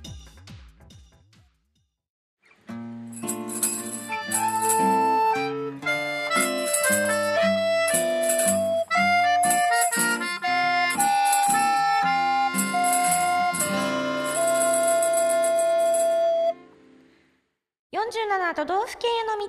[18.07, 19.47] 47都道府県への道。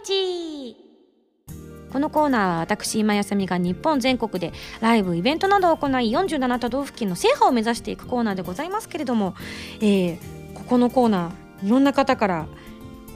[1.93, 9.37] このコーナーは私今やさみが日本全国でライブイベントなどを行い47都道府県の制覇を目指していくコーナーでございますけれども、
[9.81, 10.19] えー、
[10.55, 12.49] ここのコーナーいろんな方から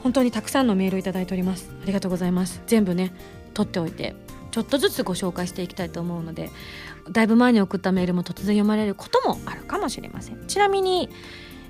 [0.05, 1.72] 本当にたくさんのメールをいただいております。
[1.83, 2.62] ありがとうございます。
[2.68, 3.12] 全部ね
[3.52, 4.14] 取っておいて
[4.52, 6.50] ちょっとずつご紹介していきたいと思うので
[7.11, 10.46] だいぶ前に送ったメールも突然読まれることもあるかもしれません。
[10.46, 11.09] ちなみに、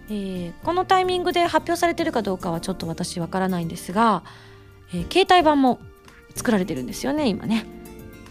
[0.09, 4.23] えー、このタイミングで発表されてるかどうかはちょっと私わからないんですが、
[4.93, 5.81] えー、携帯版も
[6.35, 7.67] 作られてるんですよね今ね。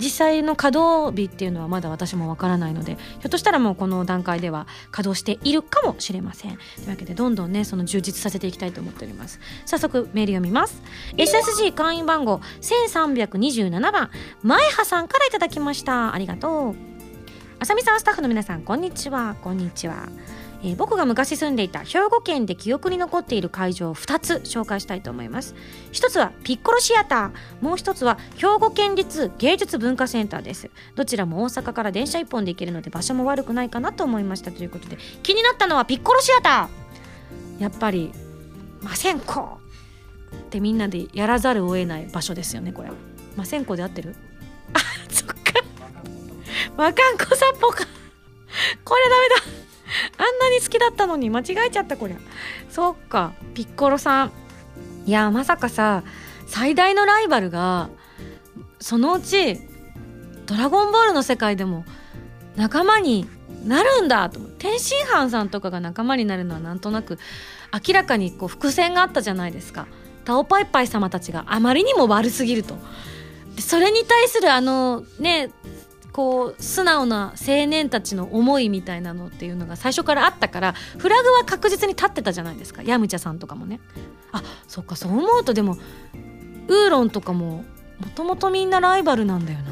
[0.02, 6.58] 実際の稼働日っていうのはまだ私もわからないのでひょっとしたらもうこの段階では稼働しているかもしれません。
[6.58, 9.40] というわけでどんどんねその充実させていきたいと思っております。
[9.66, 10.82] 早速メール読みます。
[11.18, 14.10] SSG 会員番号1327番
[14.42, 16.16] 前葉さんからいただきました。
[16.16, 16.76] ありがとう。
[17.60, 19.36] あさみさんスタッフの皆さんこんにちは。
[19.44, 20.10] こんにちは
[20.64, 25.56] えー、僕が昔住んでいた兵庫県で記憶に残っている会場を2つ紹介したいと思います。
[25.92, 27.66] 1つはピッコロシアター。
[27.66, 30.70] もう1つは兵庫県立芸術文化センターです。
[30.96, 37.62] どちらも大阪から電車1本で行けるので場所も悪くないかなと思いましたということで気になったのはピッコロシアター。
[37.62, 38.12] やっぱり
[38.82, 39.60] マセンコ。
[40.34, 42.90] ってみんなでやらざるを得ない場所ですよねこれ。
[43.36, 44.16] マセンコで合ってる？
[44.74, 45.36] あそっか。
[46.78, 47.86] マカンコサポか。
[48.86, 49.71] これダメだ。
[50.18, 52.18] あんなに好きだったのに間違えちゃったこりゃ。
[52.70, 53.34] そっか。
[53.54, 54.32] ピッコロさん。
[55.06, 56.04] いやまさかさ
[56.48, 57.90] 最大のライバルが
[58.80, 59.60] そのうち
[60.46, 61.86] 「ドラゴンボール」の世界でも
[62.56, 63.28] 仲間に
[63.66, 67.20] なるんだと天津飯さんとかが仲間になるのはなんとなく
[67.74, 69.88] 明らかにこう伏線があったじゃないですか。
[70.24, 72.78] タオパイパイ様たちがあまりにも悪すぎると。
[73.60, 75.50] それに対するあのね
[76.14, 82.84] こう素直な青年たちの思いみたいなのっていうのが最初からあったからフラグは確実に立ってたじゃないですか。
[82.84, 83.80] ヤムチャさんとかもね。
[84.32, 85.78] あそっかそう思うとでも
[86.68, 87.64] ウーロンとかも
[88.00, 89.72] もともとみんなライバルなんだよな。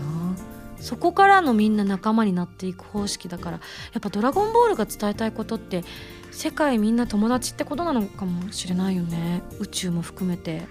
[0.80, 5.84] そこからのみんな仲間になっていく方式だからやっぱ「ドラゴンボール」が伝えたいことって
[6.32, 9.44] 世界みんな友達ってことなのかもしれないよね。
[9.60, 10.68] 宇宙も含めて。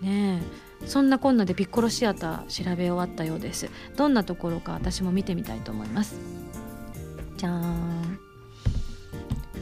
[0.00, 0.69] ねえ。
[0.86, 3.70] そんなこんなでピッコロシアター調べ終わったようです。
[3.96, 6.16] どんなところか私も見てみたいと思います。
[7.36, 8.18] じゃーん。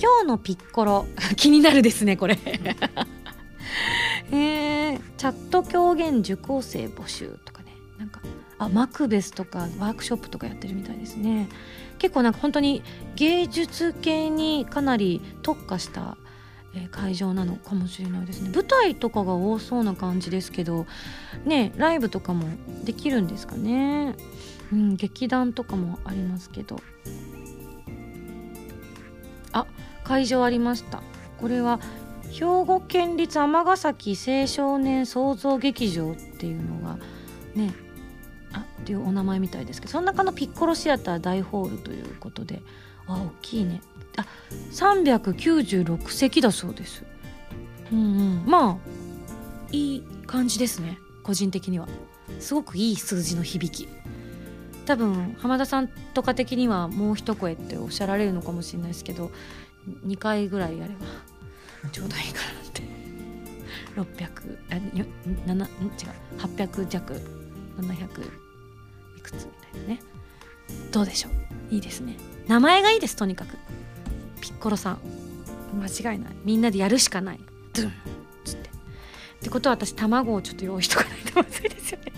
[0.01, 1.07] 今日のピッコロ。
[1.37, 2.39] 気になるですねこれ。
[4.31, 7.75] えー、チャット狂言受講生募集とかね。
[7.99, 8.21] なんか
[8.59, 11.49] あマクベスとかワークショップとかやってるみたいですね。
[11.99, 12.83] 結構なんか本当に
[13.17, 16.17] 芸術系にかなり特化した
[16.85, 18.51] え会場なのかもしれないですね。
[18.55, 20.87] 舞台とかが多そうな感じですけど
[21.45, 22.49] ねライブとかも
[22.85, 24.15] できるんですかね。
[24.73, 26.81] うん劇団とかもありますけど。
[29.53, 29.67] あ
[30.05, 31.03] 会場ありました。
[31.39, 31.81] これは
[32.31, 36.99] 兵庫県立尼崎青少年創造劇場っていうのが
[37.55, 37.73] ね
[38.53, 42.63] あっていうお名前みたいですけどその中のピッコロシアター大ホールということで
[43.09, 43.81] あ大きいね。
[44.17, 44.27] あ
[44.73, 47.05] 396席だそうです。
[47.93, 48.45] うんうん。
[48.47, 48.77] まあ
[49.73, 50.99] いい感じですね。
[51.23, 51.89] 個人的には。
[52.41, 53.89] すごくいい数字の響き。
[54.87, 59.31] 多分浜田さんとか的にはもう一声っておっしゃられるのかもしれないですけど
[60.07, 61.05] 2回ぐらいやれば
[61.93, 62.83] ちょうどいいかなって。
[63.97, 64.75] 600あ
[65.47, 65.69] 7違う。
[66.39, 67.15] 800弱。
[67.79, 68.05] 700
[69.19, 69.41] いくつみ
[69.73, 70.01] たいなね。
[70.93, 71.29] どうでしょ
[71.71, 71.75] う？
[71.75, 72.17] いいですね
[72.49, 73.57] 名前がいいですとにかく。
[74.41, 74.99] ピッコロさん。
[75.81, 76.33] 間違いない。
[76.45, 77.41] みんなでやるしかない。
[77.75, 77.93] ドゥン。
[78.45, 78.69] つって。
[78.69, 78.73] っ
[79.43, 82.13] てことは私卵をちょっと用意しとかないとまずいですよね。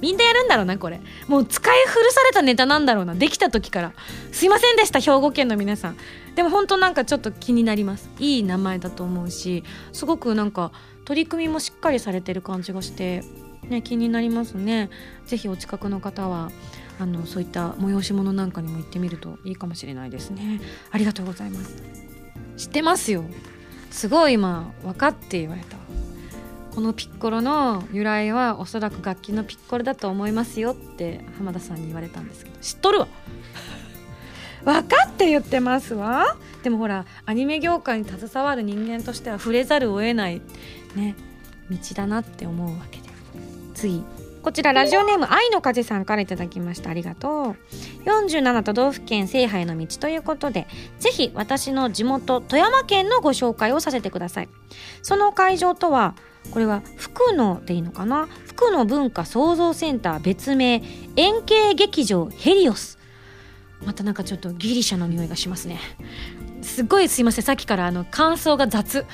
[0.00, 1.00] みんなやるんだろうなこれ。
[1.28, 3.14] もう使い古されたネタなんだろうな。
[3.14, 3.92] できた時から。
[4.32, 5.96] すいませんでした兵庫県の皆さん。
[6.34, 8.10] でも本当なんかちょっと気になります。
[8.18, 10.72] いい名前だと思うしすごくなんか
[11.04, 13.22] 取り組みもしっかりされてる感じがして
[13.68, 14.90] ね気になりますね。
[15.26, 16.50] 是非お近くの方は。
[16.98, 20.60] あのそういった催し物なんかにも行ってみるといいかもしれないですね。
[20.90, 21.82] ありがとうございます。
[22.56, 23.24] 知ってますよ。
[23.90, 25.76] すごい今分かって言われた。
[26.74, 32.56] このピッコロの由来はおそらく楽器のピッコロだと思いますよって浜田さんに言われたんですけど。
[32.60, 33.08] 知っとるわ。
[34.64, 36.36] 分かって言ってますわ。
[36.62, 40.40] でもほらアニメ業界に携わる人間としては触れざるを得ない
[40.94, 41.16] ね
[41.68, 43.10] 道だなって思うわけで。
[43.74, 44.02] 次
[44.42, 46.90] こちらラジオネーム愛の風さんからいただきました。
[46.90, 47.56] ありがとう。
[48.04, 50.66] 47都道府県制覇への道ということで
[50.98, 54.48] ぜひ私の地元富山県のご紹介をさせてください。
[55.02, 56.16] その会場とは
[56.50, 58.28] これは福野でいいのかな？
[58.46, 60.82] 福野文化創造センター別名
[61.16, 62.98] 円形劇場ヘリオス。
[63.84, 65.78] またなんかちょっとギリシャの匂いがしますね。
[66.62, 67.44] すっごいすいません。
[67.44, 69.06] さっきからあの感想が雑。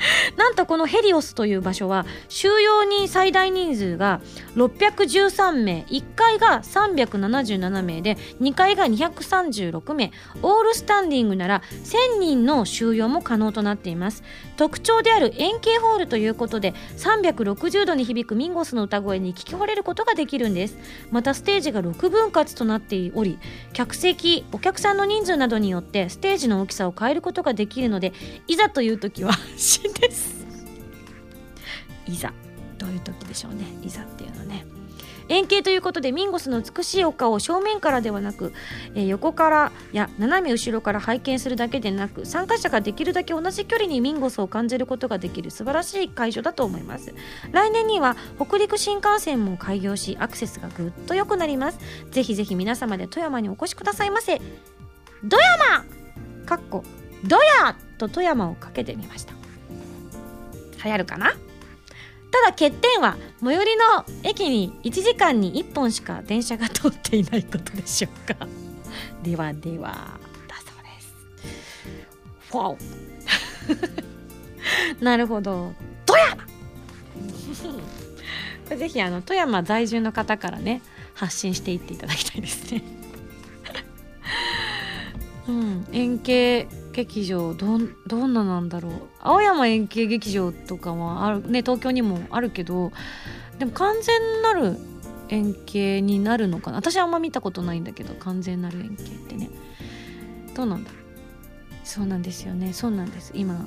[0.36, 4.20] なんとこのヘリオスという場所は収容人最大人数が
[4.56, 10.12] 613名1階が377名で2階が236名。
[10.42, 14.22] オールスタンディングなら1000人の収容も可能となっています。
[14.56, 20.76] 特徴である円形ホールということで360度に響くミンゴスの歌声に聞き惚れることができるんです。
[21.10, 23.38] またステージが6分割となっており
[23.72, 28.12] 客席お客さんの人数などによってステージの大きさを変えることができるので
[28.46, 29.32] いざという時は
[29.92, 30.46] です。
[32.06, 32.32] いざ
[32.78, 33.64] どういう時でしょうね。
[33.82, 34.66] いざっていうのね。
[35.28, 38.52] 円形ということでミンゴスの美しいお顔を正面からではなく、
[38.96, 47.14] えー、横からや斜め後ろから拝見するだけでなく参加者ができるだけ同じ距離にミンゴスを感じることができる素晴らしい会場だと思います。
[47.52, 51.78] 来年には北陸新幹線も開業しアクセスがぐっと良くなります。
[52.10, 54.40] ぜひぜひ皆様で富山にお越しくださいませ。
[55.28, 55.84] 富山！
[56.44, 56.82] かっこ
[57.22, 59.39] どやと富山をかけてみました。
[60.84, 61.30] 流行るかな？
[62.32, 68.46] ただ欠点は最寄りの駅に1時間に1本しか電車が通っていないことでしょうか？
[69.24, 71.14] ではではだそうです。
[72.50, 75.72] フォーなるほど。
[76.06, 76.46] 富山
[78.78, 80.80] ぜひあの富山在住の方からね
[81.14, 82.82] 発信していっていただきたいですね。
[85.48, 88.92] うん円形劇場どんどんななんだろう。
[89.20, 92.92] 青山円形劇場とかはあるね東京にもあるけど
[93.58, 94.76] でも完全なる
[95.28, 96.78] 円形になるのかな。
[96.78, 99.50] 私はあんま見たことないんだけど完全なる円形ってね。
[100.54, 101.00] どうなんだろう。
[101.84, 102.72] そうなんですよね。
[102.72, 103.32] そうなんです。
[103.34, 103.66] 今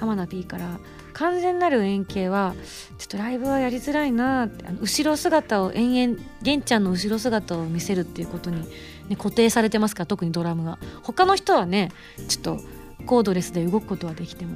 [0.00, 0.78] 浜田 P から
[1.12, 2.54] 完全なる円形は
[2.98, 8.66] ちょっとライブはやりづらいなってあの後ろ姿を延々玄ちゃんの後ろ姿を見せるっていうことに
[9.08, 10.78] ね、固定されてますから特にドラムが。
[11.02, 11.90] 他の人はね
[12.28, 12.60] ちょっと
[13.06, 14.52] コードレスで動くことはできても、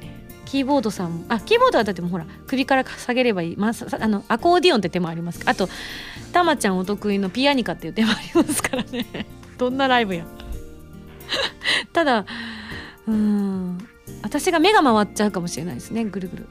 [0.00, 5.42] ね、キーボードさんあキーボードはだってもほら首から下げればいい、まあ、あのアコーディオンって手もあります。
[5.46, 5.68] あと
[6.32, 9.26] たまちゃんお得意のピアニカっていう手もありますからね。
[9.56, 10.24] どんなライブや。
[11.92, 12.26] ただ
[13.06, 13.78] うん
[14.22, 16.04] 私が目が回っちゃうかもしれないですね。
[16.04, 16.46] ぐるぐる。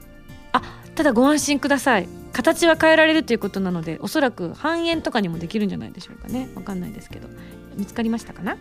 [0.97, 2.09] ただご安心ください。
[2.33, 6.49] 形は変えられるということなのでおそらく半円とかにもできるんじゃないでしょうかね。
[6.55, 7.27] わかんないですけど。
[7.75, 8.57] 見つかりましたかな？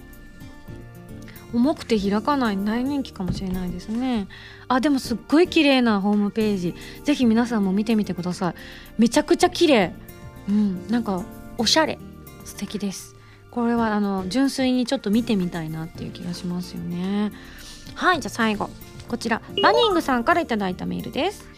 [1.55, 2.59] 重くて開かない。
[2.63, 4.29] 大人気かもしれないですね。
[4.69, 6.75] あでもすっごい綺麗なホームページ。
[7.05, 8.55] ぜひ皆さんも見てみてください。
[8.99, 9.95] めちゃくちゃ綺麗。
[10.49, 10.87] うん。
[10.89, 11.25] なんか
[11.57, 11.99] おしゃれ。
[12.45, 13.17] 素敵です。
[13.51, 17.33] これはあの純粋にちょっと見てみたいなっていう気がしますよね。
[17.95, 18.69] はいじゃあ最後。
[19.09, 19.41] こちら。
[19.63, 21.49] バニングさんから頂いたメールです。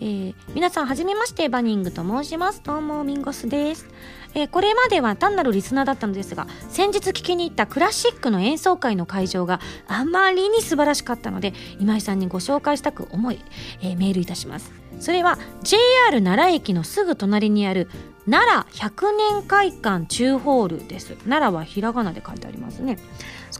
[0.00, 2.62] えー、皆さんはじめましてバニングと申します。
[2.64, 3.86] どうもミンゴスです、
[4.34, 13.38] えー、これまでは単なるリスナーだったのですが先日聞きに行ったクラシックの演奏会の会場があまりに素晴らしかったので今井さんにご紹介したく思い、
[13.82, 14.72] えー、メールいたします。
[15.00, 17.88] それは JR 奈良駅のすぐ隣にある
[18.28, 21.16] 奈良百年会館中ホールです。
[21.24, 22.98] 奈良はひらがなで書いてありますね。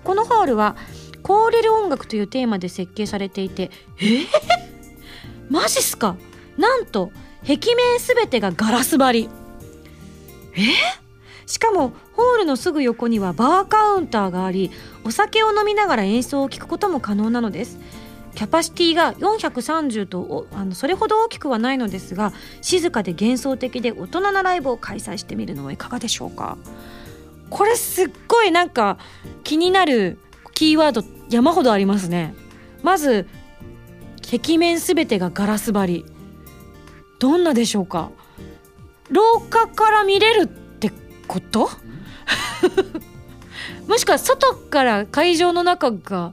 [0.03, 0.77] このホールは
[1.23, 4.27] コーレル音楽というテーマで設計されていてえー、
[5.50, 6.16] マジっすか？
[6.57, 9.28] なんと壁面すべてがガラス張り。
[10.57, 10.61] え？
[11.46, 14.70] しかもホールのすぐ横にはバーカウンターがあり
[15.04, 17.78] お酒を飲みながら演奏を聴くことも可能なのです。
[18.35, 26.57] キャパシティが430とあのそれほど大きくはないのですが静かで幻想的で大人なライブを開催してみるのはいかがでしょうか？
[27.50, 28.98] これすっごいなんか
[29.44, 30.18] 気になる
[30.54, 32.35] キーワード山ほどありますね。
[32.83, 33.28] まず
[34.38, 36.07] 壁面すべてがガラス張り。
[37.18, 38.11] どんなでしょうか？
[39.11, 40.92] 廊下から見れるって
[41.27, 41.70] こと？
[43.88, 46.33] もしくは外から会場の中が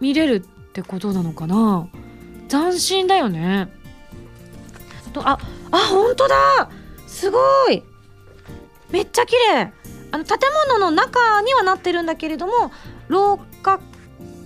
[0.00, 1.86] 見れるってことなのかな？
[2.48, 3.68] 斬新だよね。
[5.16, 5.38] あ
[5.72, 6.70] あ本当だ！
[7.06, 7.38] すご
[7.70, 7.82] い！
[8.90, 9.72] めっちゃ綺麗！
[10.12, 12.72] あの建物の中にはなってるんだけれども
[13.08, 13.38] 廊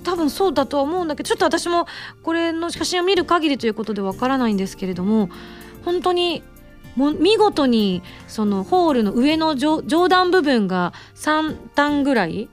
[0.05, 1.87] 多分そうだとは思うんだけどちょっと私も
[2.23, 5.31] これの写真を見る限りということでわからないんですけれども
[5.85, 6.43] 本当に
[6.97, 12.49] も見事にそのホールの上の上段部分が3段ぐらい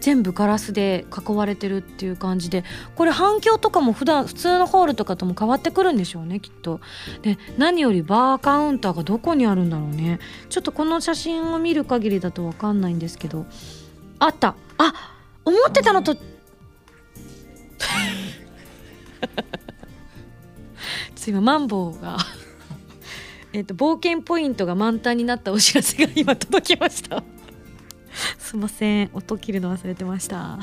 [0.00, 2.64] 全部ガラスで囲われてるっていう感じで
[2.94, 6.80] これ反響とかも普段普通のホールとかとも変わってくるんでしょうねきっと。
[7.22, 10.18] で何よりバーカウンターがどこにあるんだろうね。
[10.48, 13.46] ちょっとこの写真を見る限りだと分かんないんですけど。
[14.18, 14.54] あった。
[14.78, 14.92] あ
[15.44, 16.16] 思ってたのと
[21.26, 22.16] 今マンボウが
[23.52, 27.22] えっと冒険ポイントが満タンになったお知らせが今届きました。
[28.38, 29.10] すいません。
[29.12, 30.58] 音切るの忘れてました。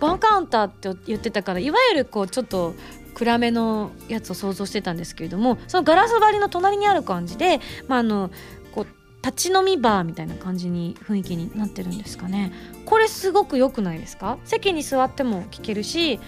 [0.00, 2.74] バーカウンターって言ってたからいわゆるこうちょっと
[3.14, 8.30] 暗めのやつを想像してたんですけれどもそのガラス張りの隣にある感じで、まあ、あの
[8.72, 8.86] こう
[9.26, 12.50] 立ち飲みバーみたいな感じに雰囲気になってるんですかね。
[12.86, 14.38] これすごく良くないですか？
[14.44, 16.18] 席に座っても聞けるし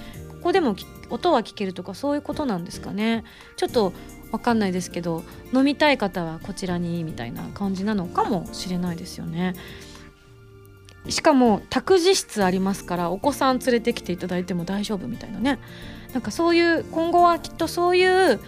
[0.42, 0.74] ここでも
[1.08, 3.22] 音は聞けるとかそういうことなんですかね。
[3.56, 3.92] ちょっと
[4.32, 5.22] 分かんないですけど
[5.54, 9.54] 飲みたい方はこちらにみたいな感じなのかもしれないですよね。
[11.08, 15.60] しかも託児室ありますからお子さん連れてきていただいても大丈夫みたいなね。
[16.12, 18.42] なんかそういう今後はきっとそういうフ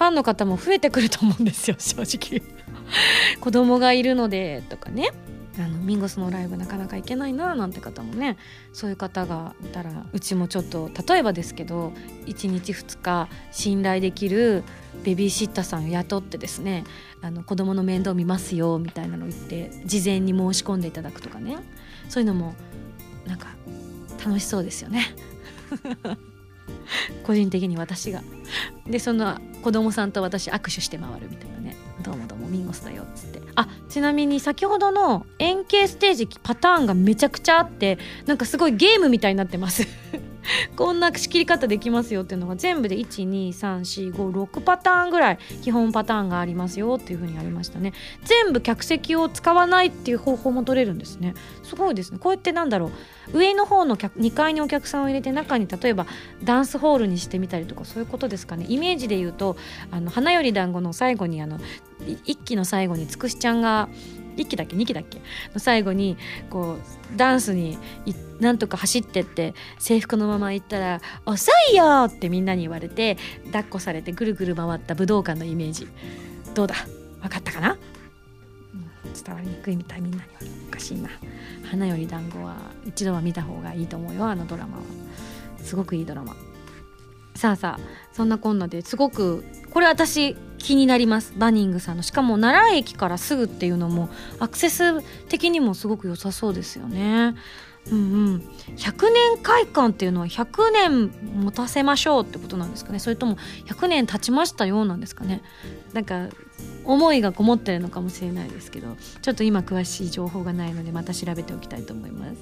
[0.00, 2.42] ァンの方も増えてくると思うんですよ正直。
[3.40, 5.10] 子供がいるのでとかね。
[5.58, 8.36] あのミンゴスのライブなかなか行けないななんて方もね
[8.72, 11.92] そういう方がいたらうちもちょっと例えばですけど
[12.26, 14.64] 1日2日信頼できる
[15.04, 16.84] ベビーシッターさんを雇ってですね
[17.22, 21.58] あの子供の面倒見ますよみたいなのを言って事前に申し込んでいただくとかね。
[22.08, 22.54] そういうのも
[23.26, 23.48] なんか
[24.24, 25.14] 楽しそうですよね。
[27.24, 28.22] 個人的に私が。
[28.86, 31.76] でその子供さんと私握手して回るみたいなね。
[32.04, 33.40] どうもどうもミンゴスだよっつって。
[33.54, 39.86] あちなみに先ほどの円形ステージパターンがめちゃくちゃあってなんかすごいゲームみたいになってます。
[40.76, 47.92] こんな仕切り方できますよっていうのが全部で12345パターンぐらい基本パターンがありますよっていうふうにありましたね。
[48.24, 51.34] 全部客席を使わないっていう方法も取れるんですね。
[51.62, 52.18] すごいですね。
[52.18, 52.90] こうやってなんだろ
[53.32, 53.38] う。
[53.38, 56.06] 上の方の2階にお客さんを入れて中に例えば
[56.42, 58.66] ダンスホールにしてみたりとかそういうことですかね。
[58.68, 59.56] イメージで言うと
[59.90, 61.58] 「あの花より団子の最後にあの
[62.24, 63.88] 一期の最後につくしちゃんが
[64.36, 65.18] 1期だっけ2期だっけ？
[65.52, 66.16] の最後に
[66.50, 67.78] こうダンスに
[68.40, 73.16] なんとか走ってって制服のまま行ったら「遅いよ!」ってみんなに言われて
[73.46, 75.88] 抱っこされてぐるぐる回った武道館のイメージ。
[76.54, 76.74] どうだ？
[77.22, 78.76] 分かったかな、う
[79.08, 80.40] ん、伝わりにくいみたいみんなには。
[80.68, 81.08] おかしいな。
[81.70, 84.82] 花より団子は一度は見た方がいいと思うよあのドラマは。
[85.62, 86.36] すごくいいドラマ。
[87.34, 87.80] さあさあ
[88.12, 91.34] そんなこんなですごくこれ私気になります。
[91.36, 92.02] バニングさんの。
[92.02, 94.08] しかも奈良駅からすぐっていうのも
[94.38, 97.34] アクセス的にもすごく良さそうですよね。
[97.90, 98.36] うんうん。
[98.76, 102.98] 100年会館っていうのは100年持たせましょうってことなんですかね。
[102.98, 105.42] それとも100年経ちましたようなんですかね。
[105.92, 106.28] なんか
[106.84, 112.36] 思いがこもってるのかもしれないですけどちょっと今詳しい情報がないのでまた調べておきたいと思います。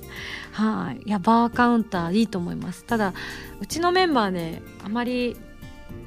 [0.52, 1.02] はい。
[1.04, 2.84] いやバーカウンターいいと思います。
[2.84, 3.12] ただ
[3.60, 5.36] うちのメンバーであまり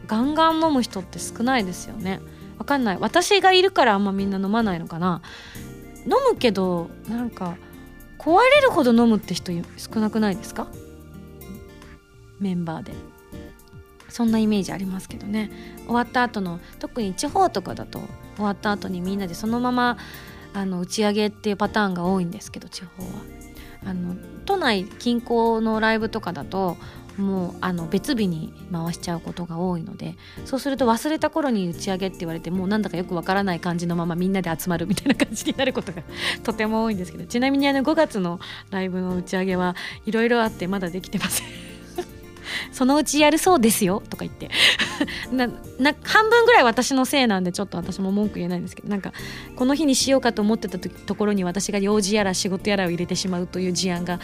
[0.08, 2.22] ガンガン飲む人って少ないですよね。
[2.58, 2.98] わかんない。
[3.00, 5.22] 私がいるからあんまみんな飲まないのかな。
[6.06, 7.58] 飲むけどなんか
[8.26, 10.68] 壊れるほど飲むって人少なくないですか？
[12.40, 12.92] メンバーで。
[14.10, 15.52] そんなイメージありますけどね。
[15.86, 18.00] 終わった後の特に地方とかだと
[18.36, 19.98] 終わった後にみんなでそのまま
[20.54, 23.10] あの打ち上げっていうパターンが多いんですけど地方は。
[23.86, 24.16] あの
[24.46, 26.78] 都内近郊のライブとかだと
[27.18, 36.04] もうあの別日に回しちゃうことが多いのでそうすると忘れた頃に打ち上げって言われてもうなんだかよくわからない感じのままみんなで集まるみたいな感じになることが
[36.44, 38.40] とても多いんですけどちなみにあの5月の
[38.70, 41.65] ライブの打ち上げはいろいろあってまだできてません。
[42.72, 44.50] そのうちやるそうですよとか言って。
[45.32, 45.48] な
[46.04, 49.12] 半分ぐらい私のせいなんでちょっと私も文句言えないんですけどなんか
[49.56, 54.20] この日にしようかと思ってたところに私が用事やら仕事やらを入れてしまうという事案が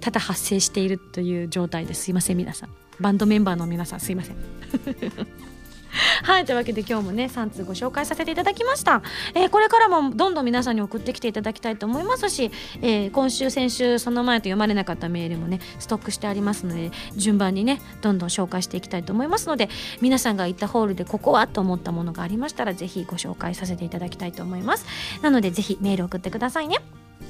[0.00, 2.70] ただ発生しているという状態ですいません皆さん。
[3.00, 4.36] バンドメンバーの皆さんすいません。
[6.24, 9.02] はいというわけで今日もね3通ご紹介させていただきました、
[9.34, 12.50] えー、これからもどんどん皆さんに送ってきていただきたいと思いますし、
[12.82, 19.68] えー、今週先週その前と読まれなかったメールもねストックしてありますので順番にねどんどん紹介していきたいと思いますので
[20.00, 24.86] 皆さんが行ったホールでここはと思ったものがありましたらぜひご紹介させていただきたいと思います。
[25.22, 26.76] なのでぜひメール送ってくださいね。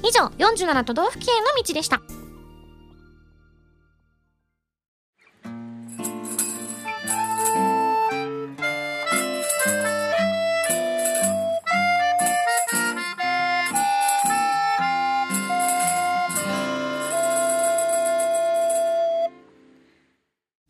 [0.03, 2.01] 以上47都道府県の道でした。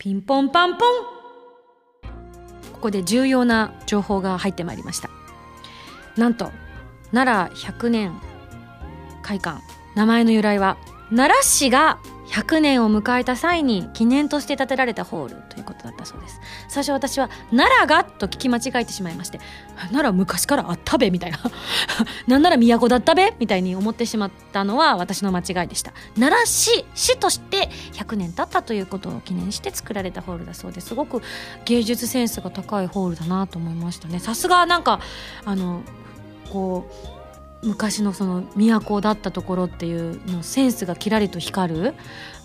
[0.06, 1.04] ピンポンパンポン。
[2.74, 5.10] ここで重要な情報が入ってまいりました。
[6.16, 6.52] なんと
[7.12, 8.14] 奈良100年
[9.24, 9.64] 会館
[9.96, 10.78] 名前の由来は
[11.10, 11.98] 奈良市が
[12.28, 16.40] 100年を迎えた際に記念として建てられたホールということだったそうです。
[16.68, 19.40] 最初私は奈良がと聞き間違えてしまいまして
[19.76, 21.40] 奈良昔からあったべみたいな。
[22.28, 25.94] なんなら都だったべみたいに思ってしまったのは私の間違いでした。
[26.20, 31.22] 奈良市市として100年経ったということを記念して作られたホールだそうですごく
[31.66, 34.20] 芸術センスが高いホールだなと思いましたね。
[34.20, 35.00] さすがなんか
[35.46, 35.82] あの
[36.52, 37.25] こう
[37.64, 41.94] 昔のその都だったところっていうのセンスがキラリと光る、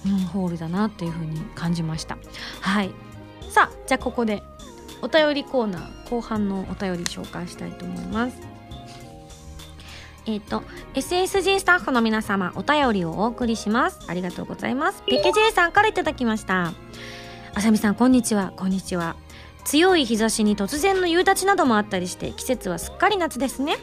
[0.07, 2.19] うん、ホールだなっていうふうに感じました。
[2.61, 2.91] はい。
[3.49, 4.43] さあじゃあここで
[5.03, 8.37] お便りコーナー後半のお便り紹介したいと思います。
[10.27, 10.63] えっ、と
[10.95, 14.01] SSG スタッフの皆様お便りをお送りします。
[14.07, 15.03] ありがとうございます。
[15.07, 16.73] ペケ J さんからいただきました。
[17.55, 18.53] あさみさんこんにちは。
[18.57, 19.17] こんにちは
[19.65, 23.77] 強い日差しに突然の夕立などもあったりして季節はすっかり夏ですね。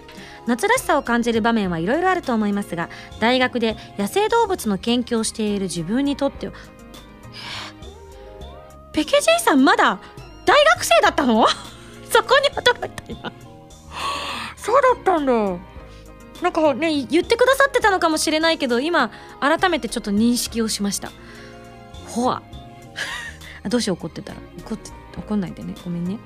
[0.45, 6.53] 夏らしさを感じる場面はいろいろあると思いますが大学で野生動物の研究をしている自分にとっては
[8.93, 9.99] ペケ J さんまだ
[10.45, 11.45] 大学生だったの？
[12.09, 13.31] そこに驚いた今？
[14.55, 15.33] そうだったんだ。
[16.41, 21.11] なんかね言ってくださってたのかもしれないけど今改めてちょっと認識をしました。
[22.07, 22.41] ほわ。
[23.69, 24.39] どうしよう怒ってたら。
[24.59, 25.75] 怒って怒んないでね。
[25.83, 26.19] ごめんね。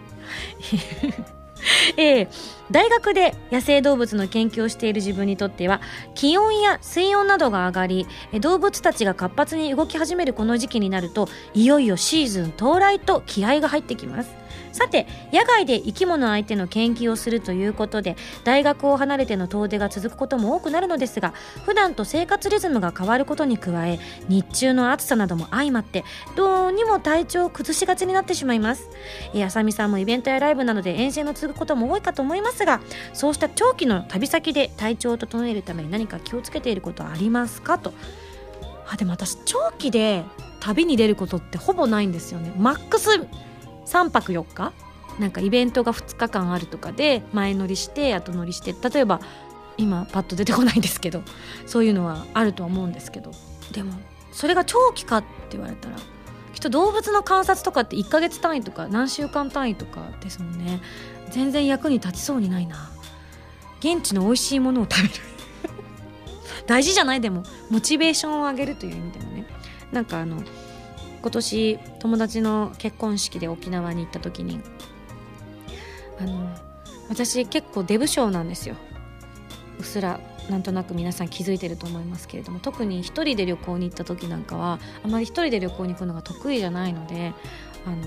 [1.97, 2.27] えー、
[2.71, 5.79] 大学で野生動物の研究をしている自分にとっては
[6.15, 8.07] 気温や水温などが上がり
[8.39, 14.40] 動物たちが活発に動き始めるこの時期になるといよいよシーズン到来と気合が入ってきます。
[14.71, 21.33] さて野外で生き物相手の研究をするということで大学を離れての遠出が続くことも多くなるのですが
[21.65, 26.03] 普段と生活リズムが変わることに加え日中の暑さなども相まって
[26.35, 28.89] どうにも体調を崩しがちになってしまいます。
[29.35, 32.81] あさみさんもイベントやライブなどで遠征の続くことも多いかと思いますが
[33.13, 37.93] そうした長期の旅先で体調を整えるために何か気をつけていることはありますかと。
[38.87, 40.23] あでも私長期で
[40.59, 42.51] 旅に出ることってほぼないんですよね。
[42.57, 43.09] マックス
[43.91, 44.71] 3泊4日？
[45.19, 48.73] なんかイベントが2日間あるとかで前乗りして後乗りして。
[48.89, 49.19] 例えば
[49.77, 51.23] 今パッと出てこないんですけど
[51.65, 53.31] そういうのはあるとは思うんですけど。
[53.71, 53.93] でも
[54.31, 55.27] それが長期かって
[55.57, 55.95] 言われたら
[56.53, 60.81] きっと動物の観察とかって1ヶ月単位とか何週間単位とかですもんね。
[61.31, 62.91] 全然役に立ちそうにないな。
[63.79, 65.13] 現地の美味しいものを食べる。
[66.67, 67.21] 大事じゃない？
[67.21, 69.45] でもモチベーションを上げるという意味でもね。
[69.91, 70.37] なんかあの
[71.21, 74.59] 今年友達の結婚式で沖縄に行った時に
[76.19, 76.49] あの
[77.09, 78.75] 私結構デブ症なんですよ。
[79.79, 80.19] うっすら
[80.49, 87.33] なんとなく皆さん気づいてると思いますけれども特に一人で旅行に行った時なんかはあまり一人で旅行に行くのが得意じゃないので
[87.85, 87.97] あの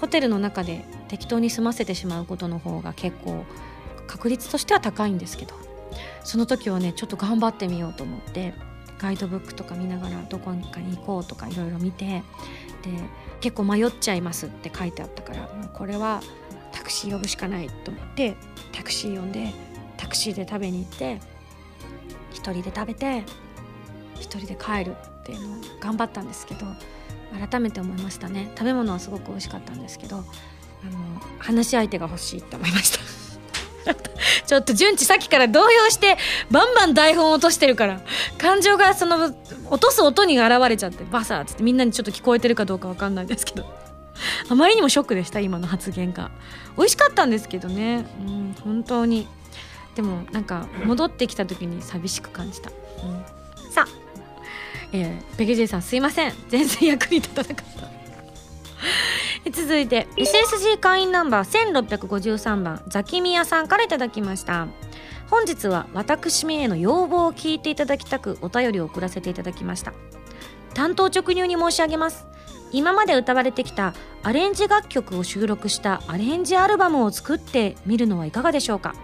[0.00, 3.44] ホテルの中で適当に済ませてしまうことの方が結構
[4.06, 5.54] 確率としては高いんですけど
[6.22, 8.54] その時はねちょっと頑張ってみようと思って
[9.04, 12.22] ガイドブックとか見ながらどこかに行こうとかいろいろ見てで
[13.42, 16.22] 結構迷っちゃいますって書いてあったからもうこれは
[16.72, 18.34] タクシー呼ぶしかないと思って
[18.72, 19.52] タクシー呼んで
[19.98, 21.20] タクシーで食べに行って
[22.32, 23.24] 1人で食べて
[24.14, 26.60] 1人で帰るっていうのを頑張ったんですけど
[27.46, 28.52] 改めて思いましたね。
[28.54, 30.24] 食べ物はすごく美味しかったんですけどあの
[31.38, 33.23] 話し相手が欲しいって思いました。
[34.46, 36.16] ちょっと順次さっきから動揺して
[36.50, 38.00] バンバン台本落としてるから。
[38.38, 39.34] 感情がその
[39.70, 43.64] 落とす音に現れちゃってバサッつってみんなにちょっと聞こえてるかどうか分かんないですけど。
[44.48, 46.30] あまりにもショックでした今の発言が。
[46.76, 48.06] 美味しかったんですけどね。
[48.26, 49.26] うん本当に。
[49.94, 53.88] でもなんか戻ってきた時に寂しく感じた、うん、さあ、
[54.92, 56.32] えー、ペケジェイさんすいません。
[56.48, 58.03] 全然役に立たなかった。
[59.52, 64.68] 続いて SSG 会員ナンバー1653番ザキミヤさんから頂きました。
[65.30, 69.92] 本日は私めへの要望を聞いていただきたくお便りを送らせていただきました。
[70.74, 72.26] 担当直入に申し上げます。
[72.72, 78.94] 今まで歌われてきたアレンジ楽曲を収録したアレンジアルバムを作ってみるのはいかがでしょうか？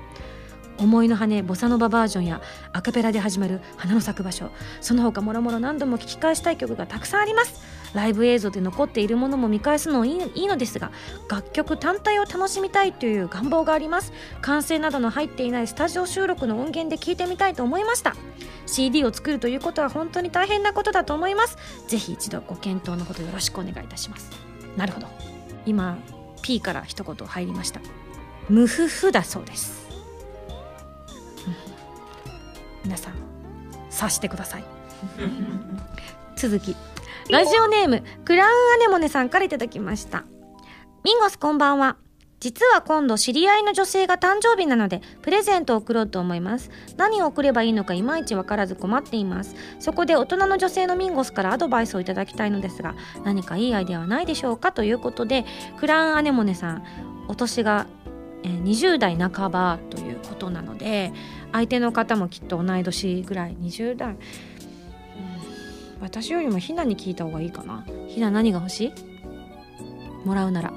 [0.80, 2.40] 思いの羽ボサノババージョンや
[2.72, 4.50] アカペラで始まる花の咲く場所。
[4.80, 7.60] その他もろもろ何度も聴き返したい曲がたくさんあります。
[7.92, 10.92] ライブ映像で残っているものも見返すのいいのですが
[11.28, 14.12] 楽曲単体を楽しみたいという願望があります。
[14.40, 18.16] 完成などの入っていないスタジオ収録の音源で聴いてみたいと思いました。
[18.66, 21.58] CD を作るということは本当に大変なことだと思います。
[21.88, 24.30] ぜひ一度ご検討のほどよろしくお願いいたします。
[24.76, 25.08] なるほど。
[25.66, 25.98] 今
[26.42, 27.80] P から一言入りました。
[28.48, 29.79] 無夫婦だそうです。
[32.84, 33.14] 皆さん
[33.90, 34.64] 察してください。
[36.36, 36.76] 続き。
[37.28, 40.24] ラジオネームクラウンアネモネさんから頂きました。
[41.04, 41.96] ミンゴスこんばんは。
[42.40, 46.70] 実は今度知り合いの女性が誕生日なのでプレゼントを贈ろうと思います。
[46.96, 49.54] 何を贈ればいいのかいまいちわからず困っています。
[49.78, 55.44] そこで大人の女性のミンゴスからアドバイスをいただきたいのですが何かいいアイデアはないでしょうかということで
[55.78, 56.84] クラウンアネモネさん
[57.28, 57.86] お年が
[58.42, 61.12] 20代半ばということなので
[61.52, 64.16] 相手の方もきっと同い年ぐらい20代、うん、
[66.00, 67.84] 私よりもひなに聞いた方がいいかな。
[68.08, 68.92] ひな何が欲しい？
[70.26, 70.72] もらうなら。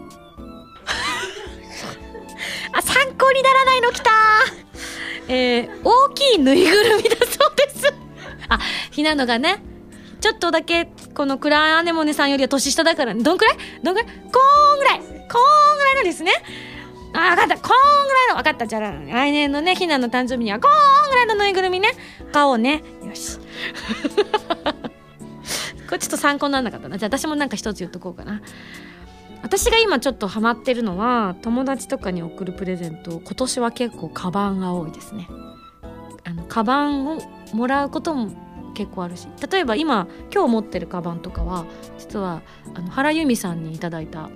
[2.74, 4.10] あ参考にならないのきた。
[5.28, 7.94] えー、大きいぬいぐるみだそうです。
[8.50, 8.60] あ
[8.92, 9.62] ひなのがね
[10.20, 13.58] ちょっとだけこのクラアネモネさんよりは年下だからねどんくらい？
[13.84, 14.10] どんくらい？
[14.10, 15.00] こーんぐらい。
[15.00, 16.32] こーんぐらいのですね。
[17.14, 17.58] あ分かった。
[17.58, 20.72] こんぐらいの分かったじゃあ来年のねひなの誕生日にはこん
[21.10, 21.92] ぐらいのぬいぐるみね。
[22.32, 22.84] 買おうね。
[23.06, 23.38] よし。
[25.88, 26.98] これちょっと参考にならなかったな。
[26.98, 28.42] じゃあ私もなんか一つ言っとこうかな。
[29.44, 35.28] 私が今ちょっとハマってるのは友達とかに送るプレゼント今年は結構カバンが多いですね。
[36.24, 37.20] あのカバンを
[37.54, 38.32] もらうことも
[38.74, 39.28] 結構あるし。
[39.52, 41.66] 例えば今今日持ってるカバンとかは
[42.00, 42.42] 実は
[42.74, 44.30] あの原由美さんにいただいた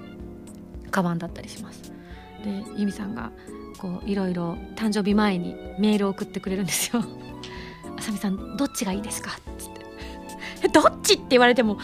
[0.92, 1.97] カバンだったりします。
[2.44, 3.32] で由美さんが
[3.78, 7.04] こういろいろ誕生日前にメールを送ってくれるんですよ
[7.98, 9.74] 「あさみさんどっちがいいですか?」っつっ
[10.62, 11.78] て「どっち?」って言われても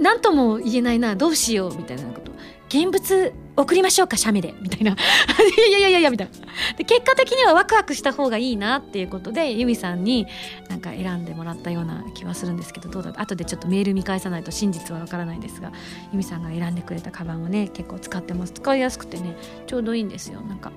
[0.00, 2.31] 何とも言えないなどうしようみたいなこと
[2.72, 4.92] 現物送りましょうか写メでみたいな。
[4.96, 6.32] いやいやいやいやみたいな。
[6.78, 10.26] で結果的にはワクワクした方がいいなっていうことで由美さんに
[10.70, 15.70] なんか選んでもらったような気はするんですけどどうだ後でちょっとメール見返さないと真実はわからないですが
[16.12, 18.52] 由美さんが選んでくれたカバンをね結構使ってます。
[18.54, 20.40] 使いやすくてねちょうどいいんですよ。
[20.40, 20.72] なんか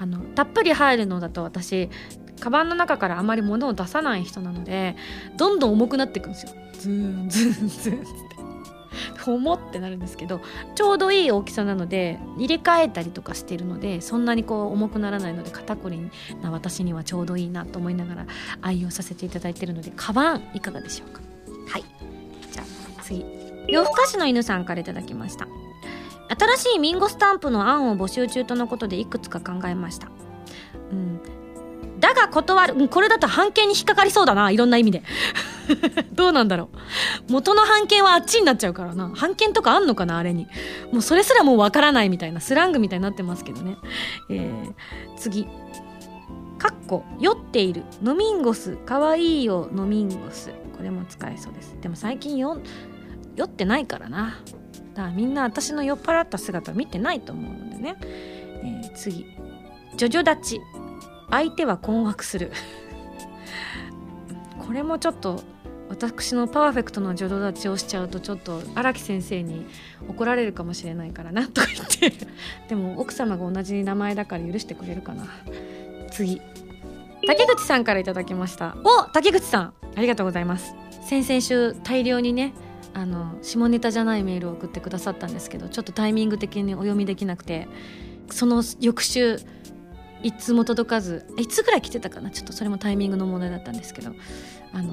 [0.00, 1.90] あのたっぷり入るのだと私
[2.40, 4.96] カバンの中からあまり物を出さない人なので
[5.36, 6.52] どんどん重くなっていくんですよ。
[6.72, 8.29] ズンズンズン。
[9.26, 10.40] 重ってなるんですけど
[10.74, 16.10] ちょうどいい大きさなので入れ替えたりとかしてるのでそんなにこう重くならないので肩こり
[16.42, 18.26] な私にはちょうどいいなと思いながら
[18.62, 21.20] 愛用させていただいてるのでカバンいかがでしょうか？
[21.68, 21.84] はい。
[22.50, 23.24] じゃあ次。
[23.68, 25.46] 夜更かしの犬さんから頂きました。
[26.56, 30.08] 新しいミンゴスタンプの案を募集中とのことでいくつか考えました。
[30.90, 31.20] うん。
[32.00, 34.50] だが断る、これだと判件に引っかかりそうだな。
[34.50, 35.02] いろんな意味で。
[36.12, 36.70] どうなんだろ
[37.28, 37.32] う。
[37.32, 39.10] 元の判件はあっちになっちゃうからな。
[39.14, 40.46] 判件とかあんのかなあれに。
[40.92, 43.76] もうそれすらもうわからないみたいなスラングみたいになってますけどね。
[44.28, 45.46] えー、次。
[46.58, 47.84] かっこ酔っている。
[48.02, 51.76] ノミンゴスかわいいよノミンゴスこれも使えそうです。
[51.80, 52.58] でも最近よ
[53.36, 54.38] 酔ってないからな。
[54.94, 59.26] だからみんな私の酔っ払った姿見てないと思うのでね、えー、次。
[59.96, 60.60] ジョジョ立ち。
[61.30, 62.52] 相手は困惑する。
[64.66, 65.42] これもちょっと
[65.88, 69.66] 私のパーフェクトなジョド立ちをしちゃうとちょっと荒木先生に
[70.08, 71.66] 怒られるかもしれないからなとか
[71.98, 72.26] 言って。
[72.68, 75.26] でも奥様が同じ名前だから許してくれるかな。
[76.10, 76.40] 次。
[77.26, 78.76] 竹口さんから頂きました。
[78.84, 79.74] お竹口さん。
[79.96, 80.74] ありがとうございます。
[81.02, 82.54] 先々週大量にね
[82.94, 87.68] あの下ネタじゃないメールを送ってくださったんですけどちょっとタイミング的にお読みできなくて
[88.30, 89.38] その翌週
[90.22, 92.30] いつも届かずいつぐらい来てたかな？
[92.30, 94.12] ちょっとそれもタイミングの問題だったんですけど。
[94.72, 94.92] あの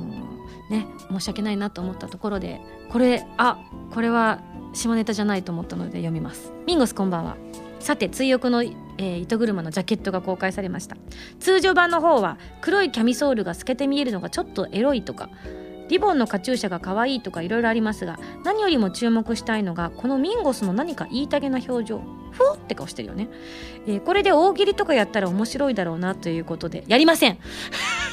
[0.72, 2.60] ね申し訳ないなと思ったところで
[2.92, 3.60] これあ
[3.94, 4.42] これは
[4.74, 6.52] 下ネタじゃないと思ったので読みます。
[6.66, 7.38] ミンゴスこんばんは。
[7.80, 10.98] さて追憶の、えー、糸車のジャケットが公開されました。
[11.40, 15.30] 通常版の方は黒いキャミソールが透けて見えるのがちょっとエロいとか
[15.90, 22.02] リボンのカチューシャが可愛いとかいろいろありますが何よりも注目したいのがこのミンゴスの何か言いたげな表情。
[22.32, 23.30] ふーって顔してるよね、
[23.88, 27.40] えー、これで大喜利とかやったら面白いだろうなということでやりません。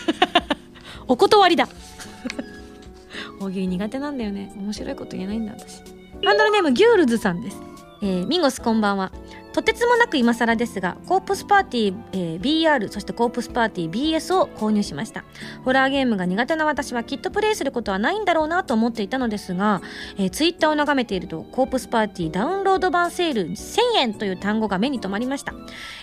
[1.07, 1.68] お断りだ。
[3.39, 4.55] 大喜利苦手なんだよね。
[4.57, 5.83] 面白いこと言えないんだ私。
[6.25, 7.61] ハンドルネームギュールズさんです、
[8.01, 9.12] えー、ミンゴスこんばんは。
[9.55, 15.23] とてつもなく今更ですが、コープスパーティー、えー、BR、そしてコープスパーティー BS を購入しました。
[15.65, 19.81] ホラーゲームが苦手な私はきっとプレイすることはないんだろうなと思っていたのですが、
[20.19, 25.55] えー、ツイッターを眺めていると、コープスパーティーダウンロード版セール1000円という単語が目に留まりました。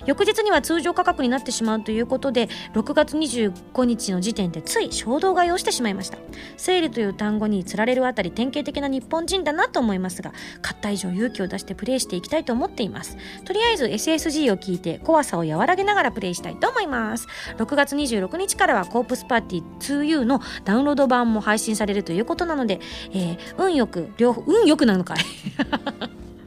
[0.06, 6.18] 翌日には通常価格になってしまうということで、6月25日の時点でつい衝動買いをしてしまいました。
[6.56, 10.32] セールという単語につられるあたり典型的な日本人だなと思いますが、
[10.62, 13.18] 買った以上勇気を出してプレイしていきたいと思っています。
[13.44, 17.28] とりあえず SSG を聞いて怖さを和らげながらプレイしたいと思います。
[17.58, 22.80] 6月26日からはコープスパーティー 2U のダウンロード版も配信されるということなので、
[23.12, 25.18] えー、運よく両方運よくなのかい。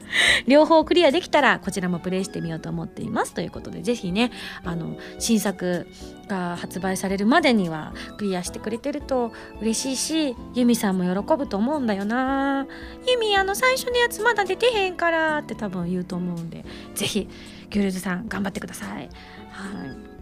[0.47, 3.33] 両方クリアできたらこちらもプレイしてみようと思っています。
[3.33, 4.31] ということでぜひね
[4.63, 5.87] あの新作
[6.27, 9.31] が発売されるまでにはクリアしてくれてると
[9.61, 12.67] 嬉しいしユミさんも喜ぶと思うんだよな。
[13.07, 17.27] ユミあの最初のやつまだ出てへんからって多分言うと思うんでぜひ
[17.69, 18.89] ギュルズさん頑張ってください。
[18.97, 19.09] はい。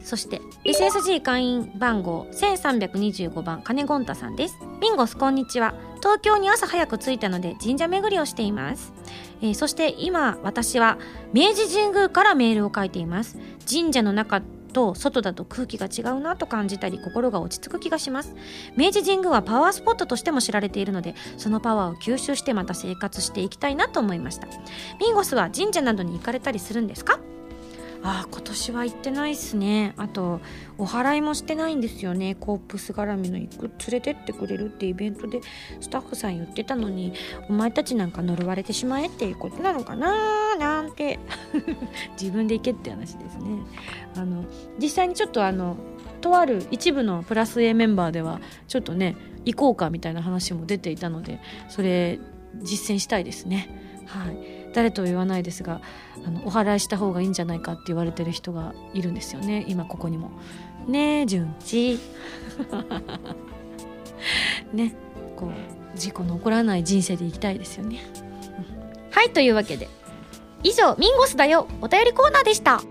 [0.03, 4.57] そして SSG 会員番号1325番金ゴンタさんです。
[4.81, 5.73] ミンゴスこんにちは。
[5.99, 8.93] 東京に朝早く着いたので神社巡りをしています。
[9.43, 10.97] えー、そして今私は
[11.33, 13.37] 明治神宮からメールを書いています。
[13.69, 18.35] 神社の中と外だと空気が違うなと感じたり心が落ち着く気がします。
[18.75, 24.47] 明治神宮はパワースポットとしても知られているのでそのパワーを吸収してまた生活していきたいなと思いました。
[24.99, 27.19] ミンゴスは神社などに行かれたりするんですか？
[28.03, 29.93] ああ今年は行ってないっすね。
[29.97, 30.41] あと
[30.77, 32.35] お祓いもしてないんですよね。
[32.35, 35.39] コープス絡みの行く連れてってくれるってイベントで
[35.79, 37.13] スタッフさん言ってたのに
[37.49, 40.55] お前たちなんか呪われてしまえっていうことなのかな？
[40.57, 41.19] なんて。
[42.19, 43.43] 自分で行けって話ですね。
[44.15, 44.43] あの
[44.79, 45.77] 実際にちょっとあの
[46.19, 51.39] とある一部のプラス A メンバーではちょっとね行こうかみたいな話も出ていたので
[51.69, 52.19] それ
[52.61, 53.69] 実践したいですね。
[54.05, 54.62] はい。
[54.73, 55.81] 誰とは言わないですが
[56.25, 59.65] あのお祓いした方がいいんじゃないかって言われてる人がいるんですよね。
[59.67, 60.31] 今ここにも。
[60.87, 61.99] ねえ順次
[64.73, 64.95] ね。
[65.35, 67.99] こう事故の起こらない人生でいきたいですよね。
[69.11, 69.87] はいというわけで。
[70.63, 71.67] 以上ミンゴスだよ。
[71.81, 72.81] お便りコーナーでした。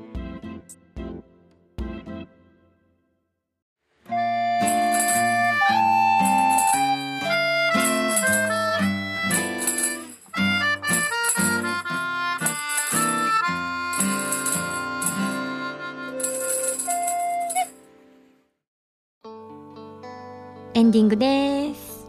[20.92, 22.06] ンディングです。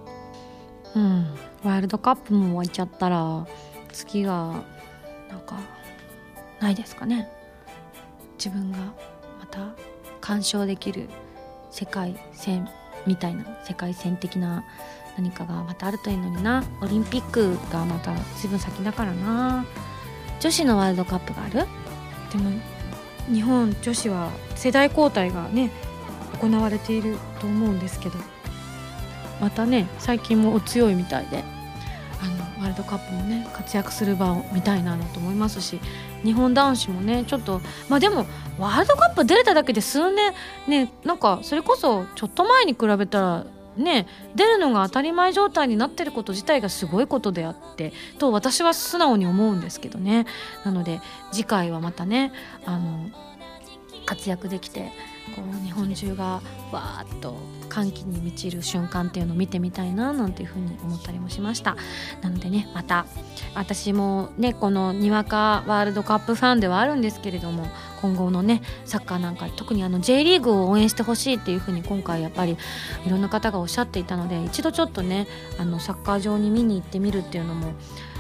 [0.94, 1.34] うん。
[1.64, 3.48] ワールドカップも終わっちゃったら
[3.94, 4.62] 次が
[5.30, 5.58] なんか
[6.60, 7.30] ないですかね。
[8.38, 8.80] 自分が
[9.40, 9.74] また
[10.20, 11.08] 鑑賞できる
[11.72, 12.68] 世界戦
[13.08, 14.66] みたいな世界戦的な
[15.16, 16.66] 何かがまたあるといいのにな。
[16.82, 19.66] オリンピックがまた随分先だからな。
[20.42, 21.54] 女子のワールドカップがある？
[21.54, 22.52] でも
[23.34, 25.72] 日本女子は世代交代がね
[26.42, 28.16] 行われていると思うんですけど。
[29.40, 31.44] またね最近もお強いみたいで
[32.22, 35.80] あのワールドカップもね活躍する場を見たいなと思いますし
[36.24, 38.26] 日本男子もねちょっとまあでも
[38.58, 40.34] ワールドカップ出れただけで数年
[40.68, 50.26] ねなんかそれこそちょっと前に比べたらね出るのが当たり前状態になってること自体がすごいことであってと私は素直に思うんですけどね。
[50.64, 52.32] なので次回はまたね
[52.66, 53.10] あの
[54.06, 54.92] 活躍できて
[55.36, 57.36] こう日本中がわーっと
[57.70, 61.76] 歓喜に満ちる瞬間っていうのを見てみたいななんていうふうに思ったりもしました。
[62.22, 63.06] なのでねまた
[63.56, 67.68] 私もねこのにわかワールドカップファンではあるんですけれども
[68.02, 72.58] 今後のねサッカーなんか特にあの J リーグを応援してほしいっていうふうに今回やっぱり
[73.06, 77.74] いろんな方がおっしゃっていたので一度ちょっとねあのサッカー場に見に行ってみるっていうのも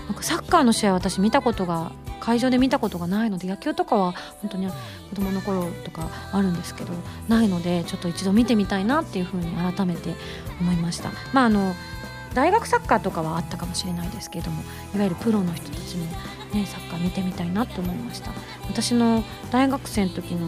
[0.07, 6.93] なんかサッカーの試合私見たことが会場で見たことがないので野球とかは本当に子供の頃とかあるんですけど
[7.27, 10.15] ないのでちょっと一度見てみたいなっていうふうに改めて
[10.61, 11.09] 思いました。
[11.33, 11.75] まああの
[12.33, 14.63] 大学サッカーとかはあったかもしれないですけれども
[14.95, 16.05] いわゆるプロの人たちの、
[16.53, 18.31] ね、サッカー見てみたいなと思いました。
[18.67, 20.47] 私の大学生の時の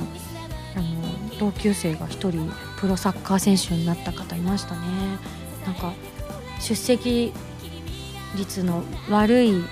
[0.75, 4.79] あの同級生が1人プロサッカー選手になった方いましたね。
[5.65, 5.93] なんか
[6.59, 7.33] 出席
[8.35, 9.63] 率の悪い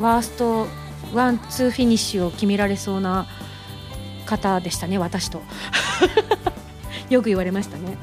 [0.00, 0.66] ワースト
[1.12, 3.26] ワンツーフィニッシュを決められそうな
[4.26, 5.42] 方でしたね私と。
[7.08, 7.96] よく言われましたね。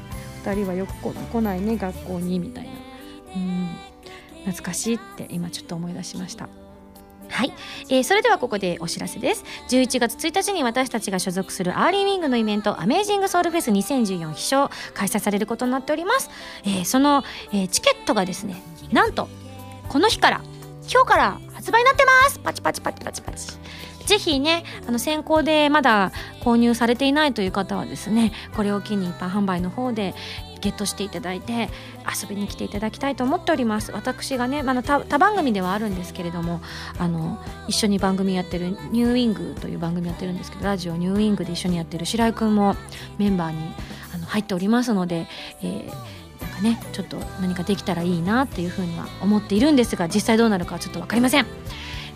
[0.44, 2.70] 2人はよく来ないね学校にみたいな。
[3.36, 3.68] うん。
[4.44, 6.48] 懐かしいって今ちょっと思い出しました。
[7.28, 7.52] はい、
[7.88, 9.44] えー、それではここでお知らせです。
[9.68, 16.30] 11月1日に私たちが所属するアーリーウィングのイベントアメージングソウルフェス2014飛翔開催されることになっております、
[16.64, 19.28] えー、その、えー、チケットがですねなんと
[19.96, 20.42] この日から
[20.92, 22.38] 今日から発売になってます。
[22.40, 23.48] パチパチパチパチパチ。
[24.04, 30.14] ぜひねあの先行でまだ購入されていないという方はですねこれを機に一般販売の方で
[30.60, 31.70] ゲットしていただいて
[32.04, 33.90] 遊びに来ていただきたいと思っております。
[33.90, 36.60] 私がね、まあ、他番組ではあるんですけれども
[36.98, 42.76] あの一緒に番組やってる「ニューウィング」という番組やってるんですけどラジオ「ニューウィング」で一緒にやってる白井君も
[43.16, 43.72] メンバーに
[44.14, 45.26] あの入っておりますので、
[45.62, 46.16] えー
[46.56, 51.46] かねちょっと何かできたらいいなっていうふうには思っているんですが実際どうなるかはちょっと分かりません。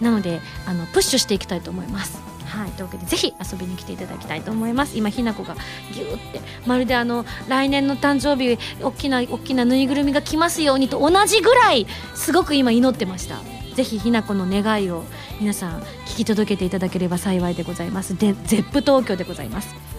[0.01, 2.19] なのであのプッシュしていきたいと思います。
[2.47, 4.97] はい、というわけでぜひ遊びに来ていただきたいと思います。
[4.97, 5.55] 今ひなこが
[5.93, 13.37] ギューってまるであの来年の誕生日大きな大きなぬいぐるみが来ますようにと同じぐらいすごく今祈ってました。
[13.75, 15.05] ぜひひなこの願いを
[15.41, 18.17] 皆さん聞き届けていただければ幸いでございます。
[18.17, 19.90] で ZEP 東京でございます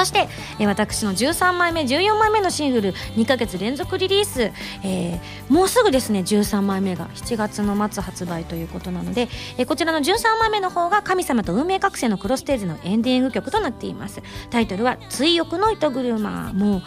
[0.00, 0.28] そして、
[0.58, 4.50] えー、私の13枚目14枚目のシングル2ヶ月連続リリース、
[4.82, 9.28] えー、もうすぐですね13枚目が7月の末発売ということなので、
[9.58, 14.22] えー、こちらの13枚目の方が神様と運命覚醒のクロステージのエンディング曲となっています。
[14.48, 16.82] タイトルは「追憶の糸車」もう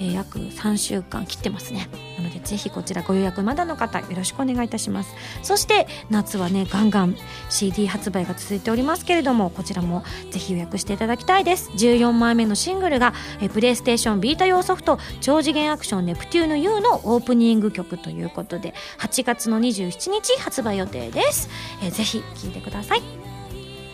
[0.00, 1.88] えー、約3週間切ってますね。
[2.16, 5.14] なのでぜひこちらご予約まだの方よろしくお願いいたします。
[5.42, 7.16] そして夏はねガンガン
[7.48, 11.70] CD 発売が続いておりますけれどもこちらもぜひ予約していただきたいです。
[11.70, 21.48] 14枚目のシングルが、えー、プレイステーションビータ用ソフト超次元アクションネプテューヌ U のオープニング曲ということで8月の27日発売予定です、
[21.82, 23.02] えー、ぜひ聴いてください。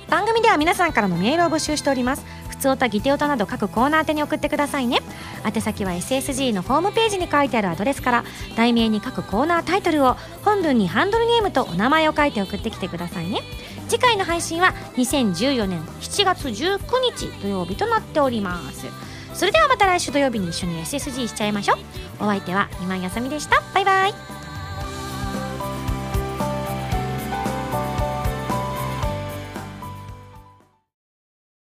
[0.09, 2.25] 番組では皆さんからのメールを募集しております。
[2.55, 5.01] 普通歌ギテオタなど各コーナー宛てに送ってくださいね。
[5.45, 8.25] 宛先は SSG のホームページに書いてあるアドレスから
[8.57, 13.41] 題名に各コーナータイトルを本文にハンドルネームとお名前を書いて送ってきてくださいね。
[13.89, 16.79] 次回の配信は2014年7月19
[17.17, 18.87] 日土曜日となっております。
[19.35, 21.79] それではまた来週土曜日に一緒に SSG しちゃいましょう。
[22.21, 23.63] お相手は今井あさみでした。
[23.75, 24.44] バイバイ。